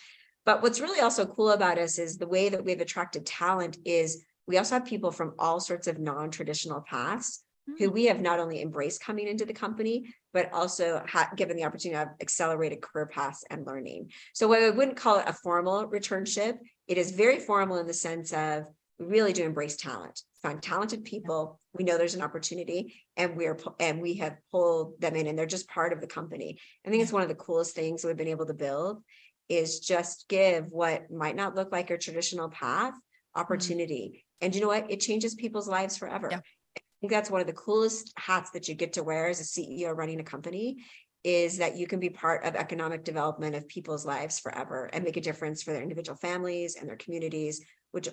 But 0.45 0.61
what's 0.61 0.81
really 0.81 1.01
also 1.01 1.25
cool 1.25 1.51
about 1.51 1.77
us 1.77 1.99
is 1.99 2.17
the 2.17 2.27
way 2.27 2.49
that 2.49 2.63
we've 2.63 2.81
attracted 2.81 3.25
talent 3.25 3.77
is 3.85 4.23
we 4.47 4.57
also 4.57 4.75
have 4.75 4.85
people 4.85 5.11
from 5.11 5.33
all 5.37 5.59
sorts 5.59 5.87
of 5.87 5.99
non-traditional 5.99 6.81
paths 6.81 7.43
mm-hmm. 7.69 7.83
who 7.83 7.91
we 7.91 8.05
have 8.05 8.21
not 8.21 8.39
only 8.39 8.61
embraced 8.61 9.03
coming 9.03 9.27
into 9.27 9.45
the 9.45 9.53
company 9.53 10.13
but 10.33 10.51
also 10.53 11.03
ha- 11.07 11.31
given 11.35 11.57
the 11.57 11.63
opportunity 11.63 12.01
of 12.01 12.09
accelerated 12.21 12.81
career 12.81 13.05
paths 13.05 13.43
and 13.49 13.65
learning. 13.65 14.11
So 14.33 14.47
while 14.47 14.63
i 14.63 14.69
wouldn't 14.69 14.97
call 14.97 15.19
it 15.19 15.27
a 15.27 15.33
formal 15.33 15.87
returnship 15.87 16.57
it 16.87 16.97
is 16.97 17.11
very 17.11 17.39
formal 17.39 17.77
in 17.77 17.87
the 17.87 17.93
sense 17.93 18.33
of 18.33 18.65
we 18.99 19.05
really 19.07 19.33
do 19.33 19.45
embrace 19.45 19.77
talent 19.77 20.21
find 20.41 20.61
talented 20.61 21.03
people 21.03 21.59
we 21.73 21.83
know 21.83 21.97
there's 21.97 22.15
an 22.15 22.21
opportunity 22.21 22.95
and 23.17 23.35
we're 23.35 23.57
and 23.79 24.01
we 24.01 24.15
have 24.15 24.37
pulled 24.51 24.99
them 24.99 25.15
in 25.15 25.27
and 25.27 25.37
they're 25.37 25.45
just 25.45 25.69
part 25.69 25.93
of 25.93 26.01
the 26.01 26.07
company 26.07 26.57
i 26.85 26.89
think 26.89 27.01
it's 27.01 27.13
one 27.13 27.21
of 27.21 27.29
the 27.29 27.35
coolest 27.35 27.75
things 27.75 28.03
we've 28.03 28.17
been 28.17 28.27
able 28.27 28.45
to 28.45 28.53
build 28.53 29.01
is 29.49 29.79
just 29.79 30.25
give 30.29 30.71
what 30.71 31.11
might 31.11 31.35
not 31.35 31.55
look 31.55 31.71
like 31.71 31.89
a 31.89 31.97
traditional 31.97 32.49
path 32.49 32.93
mm-hmm. 32.93 33.41
opportunity 33.41 34.09
mm-hmm. 34.15 34.45
and 34.45 34.55
you 34.55 34.61
know 34.61 34.67
what 34.67 34.89
it 34.89 34.99
changes 34.99 35.35
people's 35.35 35.67
lives 35.67 35.97
forever 35.97 36.29
yeah. 36.31 36.39
i 36.77 36.81
think 37.01 37.11
that's 37.11 37.31
one 37.31 37.41
of 37.41 37.47
the 37.47 37.53
coolest 37.53 38.11
hats 38.17 38.51
that 38.51 38.67
you 38.67 38.75
get 38.75 38.93
to 38.93 39.03
wear 39.03 39.27
as 39.27 39.39
a 39.39 39.43
ceo 39.43 39.95
running 39.95 40.19
a 40.19 40.23
company 40.23 40.77
is 41.23 41.59
that 41.59 41.77
you 41.77 41.85
can 41.85 41.99
be 41.99 42.09
part 42.09 42.43
of 42.45 42.55
economic 42.55 43.03
development 43.03 43.53
of 43.53 43.67
people's 43.67 44.07
lives 44.07 44.39
forever 44.39 44.89
and 44.91 45.03
make 45.03 45.17
a 45.17 45.21
difference 45.21 45.61
for 45.61 45.71
their 45.71 45.83
individual 45.83 46.17
families 46.17 46.77
and 46.77 46.89
their 46.89 46.95
communities 46.95 47.63
which 47.91 48.09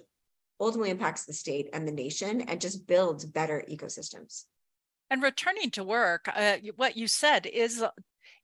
ultimately 0.61 0.90
impacts 0.90 1.25
the 1.25 1.33
state 1.33 1.68
and 1.73 1.87
the 1.87 1.92
nation 1.92 2.42
and 2.42 2.61
just 2.61 2.87
builds 2.87 3.25
better 3.25 3.64
ecosystems. 3.68 4.44
And 5.11 5.23
returning 5.23 5.71
to 5.73 5.85
work, 5.85 6.29
uh, 6.29 6.59
what 6.77 6.97
you 6.97 7.09
said 7.09 7.47
is 7.47 7.85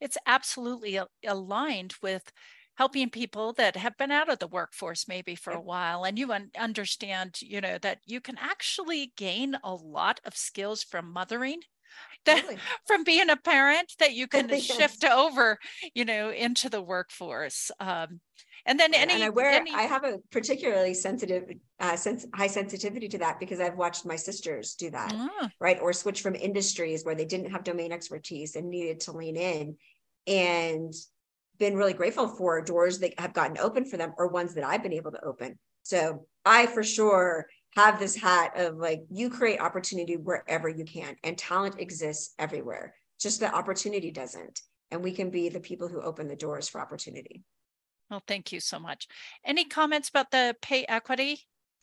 it's 0.00 0.18
absolutely 0.26 0.98
aligned 1.24 1.94
with 2.02 2.32
helping 2.76 3.10
people 3.10 3.52
that 3.52 3.76
have 3.76 3.96
been 3.96 4.10
out 4.10 4.28
of 4.28 4.38
the 4.38 4.48
workforce 4.48 5.06
maybe 5.06 5.34
for 5.34 5.52
a 5.52 5.60
while. 5.60 6.04
And 6.04 6.18
you 6.18 6.32
un- 6.32 6.50
understand 6.58 7.40
you 7.42 7.60
know 7.60 7.78
that 7.78 8.00
you 8.04 8.20
can 8.20 8.38
actually 8.38 9.12
gain 9.16 9.56
a 9.62 9.74
lot 9.74 10.20
of 10.24 10.36
skills 10.36 10.82
from 10.82 11.12
mothering 11.12 11.60
that, 12.26 12.42
really? 12.44 12.58
from 12.86 13.04
being 13.04 13.30
a 13.30 13.36
parent 13.36 13.92
that 13.98 14.14
you 14.14 14.26
can 14.28 14.48
yes. 14.48 14.62
shift 14.62 15.04
over 15.04 15.58
you 15.94 16.04
know 16.04 16.30
into 16.30 16.68
the 16.68 16.82
workforce 16.82 17.70
um, 17.80 18.20
and 18.66 18.80
then 18.80 18.94
any, 18.94 19.12
and 19.12 19.22
I 19.22 19.28
wear 19.28 19.50
any... 19.50 19.72
I 19.72 19.82
have 19.82 20.04
a 20.04 20.18
particularly 20.30 20.94
sensitive 20.94 21.50
uh, 21.80 21.96
sense 21.96 22.24
high 22.34 22.46
sensitivity 22.46 23.08
to 23.08 23.18
that 23.18 23.38
because 23.38 23.60
I've 23.60 23.76
watched 23.76 24.06
my 24.06 24.16
sisters 24.16 24.74
do 24.74 24.90
that, 24.90 25.12
ah. 25.14 25.50
right? 25.60 25.78
Or 25.80 25.92
switch 25.92 26.22
from 26.22 26.34
industries 26.34 27.04
where 27.04 27.14
they 27.14 27.26
didn't 27.26 27.50
have 27.50 27.62
domain 27.62 27.92
expertise 27.92 28.56
and 28.56 28.70
needed 28.70 29.00
to 29.00 29.12
lean 29.12 29.36
in 29.36 29.76
and 30.26 30.94
been 31.58 31.76
really 31.76 31.92
grateful 31.92 32.26
for 32.26 32.60
doors 32.62 32.98
that 33.00 33.18
have 33.20 33.34
gotten 33.34 33.58
open 33.58 33.84
for 33.84 33.96
them 33.96 34.14
or 34.16 34.28
ones 34.28 34.54
that 34.54 34.64
I've 34.64 34.82
been 34.82 34.94
able 34.94 35.12
to 35.12 35.24
open. 35.24 35.58
So 35.82 36.26
I 36.44 36.66
for 36.66 36.82
sure 36.82 37.46
have 37.76 37.98
this 37.98 38.14
hat 38.14 38.52
of 38.56 38.76
like 38.76 39.04
you 39.10 39.30
create 39.30 39.60
opportunity 39.60 40.16
wherever 40.16 40.68
you 40.68 40.84
can 40.84 41.16
and 41.24 41.36
talent 41.36 41.80
exists 41.80 42.34
everywhere. 42.38 42.94
Just 43.20 43.40
the 43.40 43.52
opportunity 43.52 44.10
doesn't. 44.10 44.60
And 44.90 45.02
we 45.02 45.12
can 45.12 45.30
be 45.30 45.48
the 45.48 45.60
people 45.60 45.88
who 45.88 46.00
open 46.00 46.28
the 46.28 46.36
doors 46.36 46.68
for 46.68 46.80
opportunity. 46.80 47.42
Well, 48.10 48.22
thank 48.28 48.52
you 48.52 48.60
so 48.60 48.78
much. 48.78 49.08
Any 49.44 49.64
comments 49.64 50.08
about 50.08 50.30
the 50.30 50.54
pay 50.60 50.84
equity? 50.88 51.40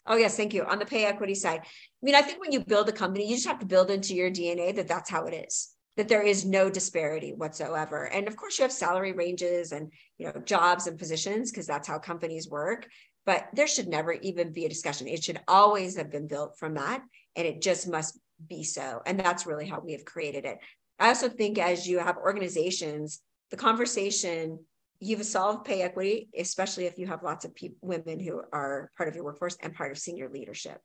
Oh, 0.08 0.16
yes, 0.16 0.38
thank 0.38 0.54
you. 0.54 0.64
On 0.64 0.80
the 0.80 0.86
pay 0.86 1.06
equity 1.06 1.36
side, 1.36 1.62
I 1.64 1.66
mean, 2.02 2.16
I 2.16 2.22
think 2.22 2.40
when 2.40 2.52
you 2.52 2.64
build 2.64 2.90
a 2.90 2.94
company, 2.94 3.28
you 3.28 3.36
just 3.36 3.48
have 3.48 3.60
to 3.60 3.66
build 3.66 3.92
into 3.92 4.16
your 4.16 4.32
DNA 4.32 4.76
that 4.76 4.88
that's 4.88 5.10
how 5.10 5.26
it 5.26 5.34
is, 5.34 5.74
that 5.98 6.08
there 6.08 6.24
is 6.24 6.46
no 6.46 6.70
disparity 6.70 7.34
whatsoever. 7.36 8.06
And 8.06 8.28
of 8.28 8.36
course, 8.36 8.58
you 8.58 8.64
have 8.64 8.72
salary 8.72 9.14
ranges 9.14 9.72
and 9.72 9.92
you 10.18 10.28
know 10.28 10.42
jobs 10.46 10.88
and 10.88 10.98
positions 10.98 11.52
because 11.52 11.68
that's 11.68 11.88
how 11.88 12.00
companies 12.00 12.50
work. 12.50 12.88
But 13.26 13.50
there 13.54 13.68
should 13.68 13.88
never 13.88 14.14
even 14.14 14.52
be 14.52 14.66
a 14.66 14.70
discussion. 14.70 15.08
It 15.08 15.24
should 15.24 15.40
always 15.48 15.96
have 15.98 16.12
been 16.12 16.28
built 16.28 16.58
from 16.58 16.74
that, 16.76 17.04
and 17.36 17.48
it 17.48 17.62
just 17.62 17.88
must 17.88 18.20
be 18.48 18.64
so. 18.64 19.02
And 19.06 19.20
that's 19.20 19.46
really 19.46 19.68
how 19.68 19.80
we 19.80 19.92
have 19.92 20.06
created 20.06 20.46
it. 20.46 20.58
I 21.00 21.10
also 21.10 21.30
think 21.30 21.58
as 21.58 21.88
you 21.88 22.00
have 22.00 22.18
organizations, 22.18 23.22
the 23.50 23.58
conversation 23.58 24.60
you've 25.00 25.26
solved 25.26 25.66
pay 25.66 25.82
equity, 25.82 26.30
especially 26.38 26.86
if 26.86 26.98
you 26.98 27.08
have 27.08 27.24
lots 27.24 27.44
of 27.44 27.56
pe- 27.56 27.72
women 27.82 28.20
who 28.20 28.42
are 28.54 28.92
part 28.96 29.10
of 29.10 29.16
your 29.16 29.24
workforce 29.24 29.58
and 29.62 29.74
part 29.74 29.92
of 29.92 29.98
senior 29.98 30.30
leadership, 30.30 30.80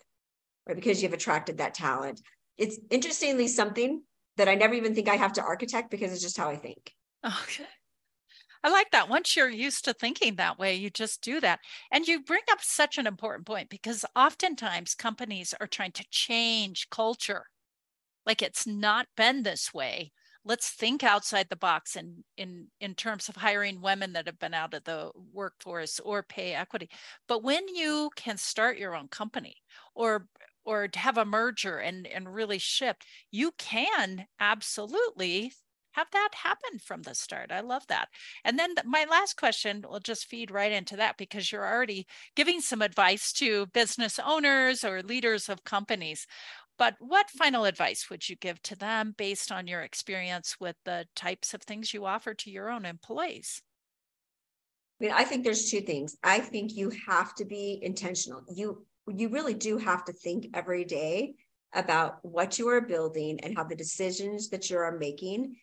right? 0.66 0.74
Because 0.74 1.02
you've 1.02 1.12
attracted 1.12 1.58
that 1.58 1.74
talent. 1.74 2.20
It's 2.56 2.78
interestingly 2.90 3.46
something 3.46 4.02
that 4.38 4.48
I 4.48 4.54
never 4.54 4.74
even 4.74 4.94
think 4.94 5.08
I 5.08 5.16
have 5.16 5.34
to 5.34 5.42
architect 5.42 5.90
because 5.90 6.12
it's 6.12 6.22
just 6.22 6.38
how 6.38 6.48
I 6.48 6.56
think. 6.56 6.92
Okay. 7.24 7.66
I 8.66 8.68
like 8.68 8.90
that. 8.90 9.08
Once 9.08 9.36
you're 9.36 9.48
used 9.48 9.84
to 9.84 9.94
thinking 9.94 10.34
that 10.36 10.58
way, 10.58 10.74
you 10.74 10.90
just 10.90 11.22
do 11.22 11.40
that. 11.40 11.60
And 11.92 12.08
you 12.08 12.24
bring 12.24 12.42
up 12.50 12.60
such 12.60 12.98
an 12.98 13.06
important 13.06 13.46
point 13.46 13.70
because 13.70 14.04
oftentimes 14.16 14.96
companies 14.96 15.54
are 15.60 15.68
trying 15.68 15.92
to 15.92 16.04
change 16.10 16.90
culture. 16.90 17.46
Like 18.26 18.42
it's 18.42 18.66
not 18.66 19.06
been 19.16 19.44
this 19.44 19.72
way 19.72 20.12
let's 20.44 20.70
think 20.70 21.02
outside 21.04 21.48
the 21.50 21.56
box 21.56 21.96
in 21.96 22.24
in 22.36 22.68
in 22.80 22.94
terms 22.94 23.28
of 23.28 23.36
hiring 23.36 23.80
women 23.82 24.12
that 24.12 24.26
have 24.26 24.38
been 24.38 24.54
out 24.54 24.74
of 24.74 24.84
the 24.84 25.10
workforce 25.32 26.00
or 26.00 26.22
pay 26.22 26.54
equity 26.54 26.88
but 27.28 27.42
when 27.42 27.68
you 27.68 28.10
can 28.16 28.36
start 28.36 28.78
your 28.78 28.94
own 28.96 29.08
company 29.08 29.56
or 29.94 30.28
or 30.64 30.88
have 30.94 31.18
a 31.18 31.24
merger 31.24 31.78
and 31.78 32.06
and 32.06 32.32
really 32.34 32.58
shift 32.58 33.04
you 33.32 33.52
can 33.58 34.26
absolutely 34.40 35.52
have 35.96 36.10
that 36.12 36.28
happen 36.34 36.78
from 36.78 37.02
the 37.02 37.14
start. 37.14 37.50
I 37.50 37.60
love 37.60 37.86
that. 37.88 38.08
And 38.44 38.58
then 38.58 38.74
my 38.84 39.06
last 39.10 39.36
question 39.36 39.82
will 39.88 40.00
just 40.00 40.26
feed 40.26 40.50
right 40.50 40.70
into 40.70 40.96
that 40.96 41.16
because 41.16 41.50
you're 41.50 41.66
already 41.66 42.06
giving 42.34 42.60
some 42.60 42.82
advice 42.82 43.32
to 43.34 43.66
business 43.66 44.20
owners 44.24 44.84
or 44.84 45.02
leaders 45.02 45.48
of 45.48 45.64
companies. 45.64 46.26
But 46.78 46.96
what 46.98 47.30
final 47.30 47.64
advice 47.64 48.10
would 48.10 48.28
you 48.28 48.36
give 48.36 48.62
to 48.64 48.76
them 48.76 49.14
based 49.16 49.50
on 49.50 49.66
your 49.66 49.80
experience 49.80 50.56
with 50.60 50.76
the 50.84 51.06
types 51.16 51.54
of 51.54 51.62
things 51.62 51.94
you 51.94 52.04
offer 52.04 52.34
to 52.34 52.50
your 52.50 52.70
own 52.70 52.84
employees? 52.84 53.62
I 55.00 55.04
mean, 55.04 55.12
I 55.14 55.24
think 55.24 55.44
there's 55.44 55.70
two 55.70 55.80
things. 55.80 56.16
I 56.22 56.40
think 56.40 56.74
you 56.74 56.92
have 57.06 57.34
to 57.36 57.46
be 57.46 57.78
intentional. 57.82 58.42
You 58.54 58.84
you 59.08 59.28
really 59.28 59.54
do 59.54 59.78
have 59.78 60.04
to 60.06 60.12
think 60.12 60.48
every 60.52 60.84
day 60.84 61.36
about 61.72 62.18
what 62.22 62.58
you 62.58 62.68
are 62.68 62.80
building 62.80 63.38
and 63.40 63.56
how 63.56 63.62
the 63.62 63.76
decisions 63.76 64.48
that 64.48 64.68
you 64.68 64.76
are 64.76 64.98
making 64.98 65.56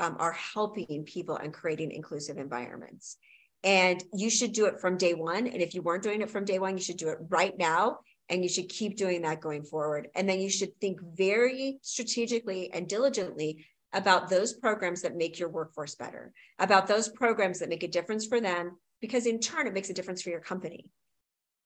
um, 0.00 0.16
are 0.18 0.32
helping 0.32 1.04
people 1.04 1.36
and 1.36 1.54
creating 1.54 1.92
inclusive 1.92 2.38
environments. 2.38 3.18
And 3.62 4.02
you 4.14 4.30
should 4.30 4.52
do 4.52 4.64
it 4.64 4.80
from 4.80 4.96
day 4.96 5.14
one. 5.14 5.46
And 5.46 5.60
if 5.60 5.74
you 5.74 5.82
weren't 5.82 6.02
doing 6.02 6.22
it 6.22 6.30
from 6.30 6.44
day 6.44 6.58
one, 6.58 6.76
you 6.76 6.82
should 6.82 6.96
do 6.96 7.10
it 7.10 7.18
right 7.28 7.56
now 7.58 7.98
and 8.30 8.42
you 8.42 8.48
should 8.48 8.68
keep 8.68 8.96
doing 8.96 9.22
that 9.22 9.40
going 9.40 9.62
forward. 9.62 10.08
And 10.14 10.28
then 10.28 10.40
you 10.40 10.48
should 10.48 10.74
think 10.80 11.00
very 11.02 11.78
strategically 11.82 12.72
and 12.72 12.88
diligently 12.88 13.66
about 13.92 14.30
those 14.30 14.54
programs 14.54 15.02
that 15.02 15.16
make 15.16 15.38
your 15.38 15.48
workforce 15.48 15.96
better, 15.96 16.32
about 16.58 16.86
those 16.86 17.08
programs 17.08 17.58
that 17.58 17.68
make 17.68 17.82
a 17.82 17.88
difference 17.88 18.26
for 18.26 18.40
them, 18.40 18.76
because 19.00 19.26
in 19.26 19.40
turn, 19.40 19.66
it 19.66 19.74
makes 19.74 19.90
a 19.90 19.94
difference 19.94 20.22
for 20.22 20.30
your 20.30 20.40
company. 20.40 20.86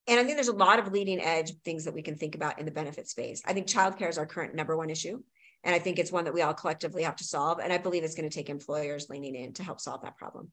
And 0.06 0.18
I 0.18 0.24
think 0.24 0.36
there's 0.36 0.48
a 0.48 0.56
lot 0.56 0.78
of 0.78 0.92
leading 0.92 1.20
edge 1.20 1.52
things 1.64 1.84
that 1.84 1.94
we 1.94 2.02
can 2.02 2.16
think 2.16 2.34
about 2.34 2.58
in 2.58 2.64
the 2.64 2.72
benefit 2.72 3.08
space. 3.08 3.42
I 3.46 3.52
think 3.52 3.66
childcare 3.66 4.08
is 4.08 4.18
our 4.18 4.26
current 4.26 4.54
number 4.54 4.76
one 4.76 4.90
issue. 4.90 5.22
And 5.64 5.74
I 5.74 5.78
think 5.78 5.98
it's 5.98 6.12
one 6.12 6.24
that 6.24 6.34
we 6.34 6.42
all 6.42 6.54
collectively 6.54 7.02
have 7.02 7.16
to 7.16 7.24
solve. 7.24 7.58
And 7.58 7.72
I 7.72 7.78
believe 7.78 8.04
it's 8.04 8.14
going 8.14 8.28
to 8.28 8.34
take 8.34 8.50
employers 8.50 9.08
leaning 9.08 9.34
in 9.34 9.52
to 9.54 9.64
help 9.64 9.80
solve 9.80 10.02
that 10.02 10.16
problem. 10.16 10.52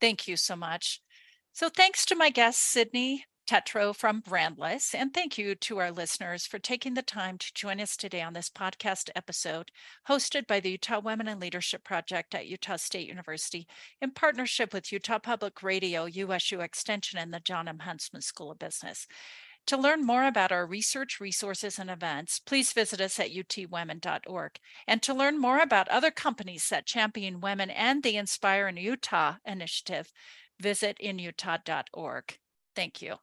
Thank 0.00 0.26
you 0.26 0.36
so 0.36 0.56
much. 0.56 1.00
So, 1.52 1.68
thanks 1.68 2.04
to 2.06 2.16
my 2.16 2.30
guest, 2.30 2.74
Cydni 2.74 3.20
Tetro 3.50 3.92
from 3.92 4.22
Brandless. 4.22 4.94
And 4.94 5.12
thank 5.12 5.36
you 5.36 5.56
to 5.56 5.78
our 5.78 5.90
listeners 5.90 6.46
for 6.46 6.60
taking 6.60 6.94
the 6.94 7.02
time 7.02 7.36
to 7.38 7.52
join 7.52 7.80
us 7.80 7.96
today 7.96 8.22
on 8.22 8.32
this 8.32 8.48
podcast 8.48 9.10
episode, 9.16 9.72
hosted 10.08 10.46
by 10.46 10.60
the 10.60 10.70
Utah 10.70 11.00
Women 11.00 11.26
in 11.26 11.40
Leadership 11.40 11.82
Project 11.82 12.32
at 12.32 12.46
Utah 12.46 12.76
State 12.76 13.08
University 13.08 13.66
in 14.00 14.12
partnership 14.12 14.72
with 14.72 14.92
Utah 14.92 15.18
Public 15.18 15.64
Radio, 15.64 16.04
USU 16.04 16.60
Extension, 16.60 17.18
and 17.18 17.34
the 17.34 17.40
John 17.40 17.66
M. 17.66 17.80
Huntsman 17.80 18.22
School 18.22 18.52
of 18.52 18.60
Business. 18.60 19.08
To 19.66 19.76
learn 19.76 20.04
more 20.04 20.26
about 20.26 20.50
our 20.50 20.66
research, 20.66 21.20
resources, 21.20 21.78
and 21.78 21.90
events, 21.90 22.40
please 22.40 22.72
visit 22.72 23.00
us 23.00 23.20
at 23.20 23.30
utwomen.org. 23.30 24.58
And 24.86 25.02
to 25.02 25.14
learn 25.14 25.40
more 25.40 25.60
about 25.60 25.88
other 25.88 26.10
companies 26.10 26.68
that 26.70 26.86
champion 26.86 27.40
women 27.40 27.70
and 27.70 28.02
the 28.02 28.16
Inspire 28.16 28.68
in 28.68 28.76
Utah 28.76 29.36
initiative, 29.44 30.12
visit 30.58 30.98
inutah.org. 31.02 32.38
Thank 32.74 33.02
you. 33.02 33.16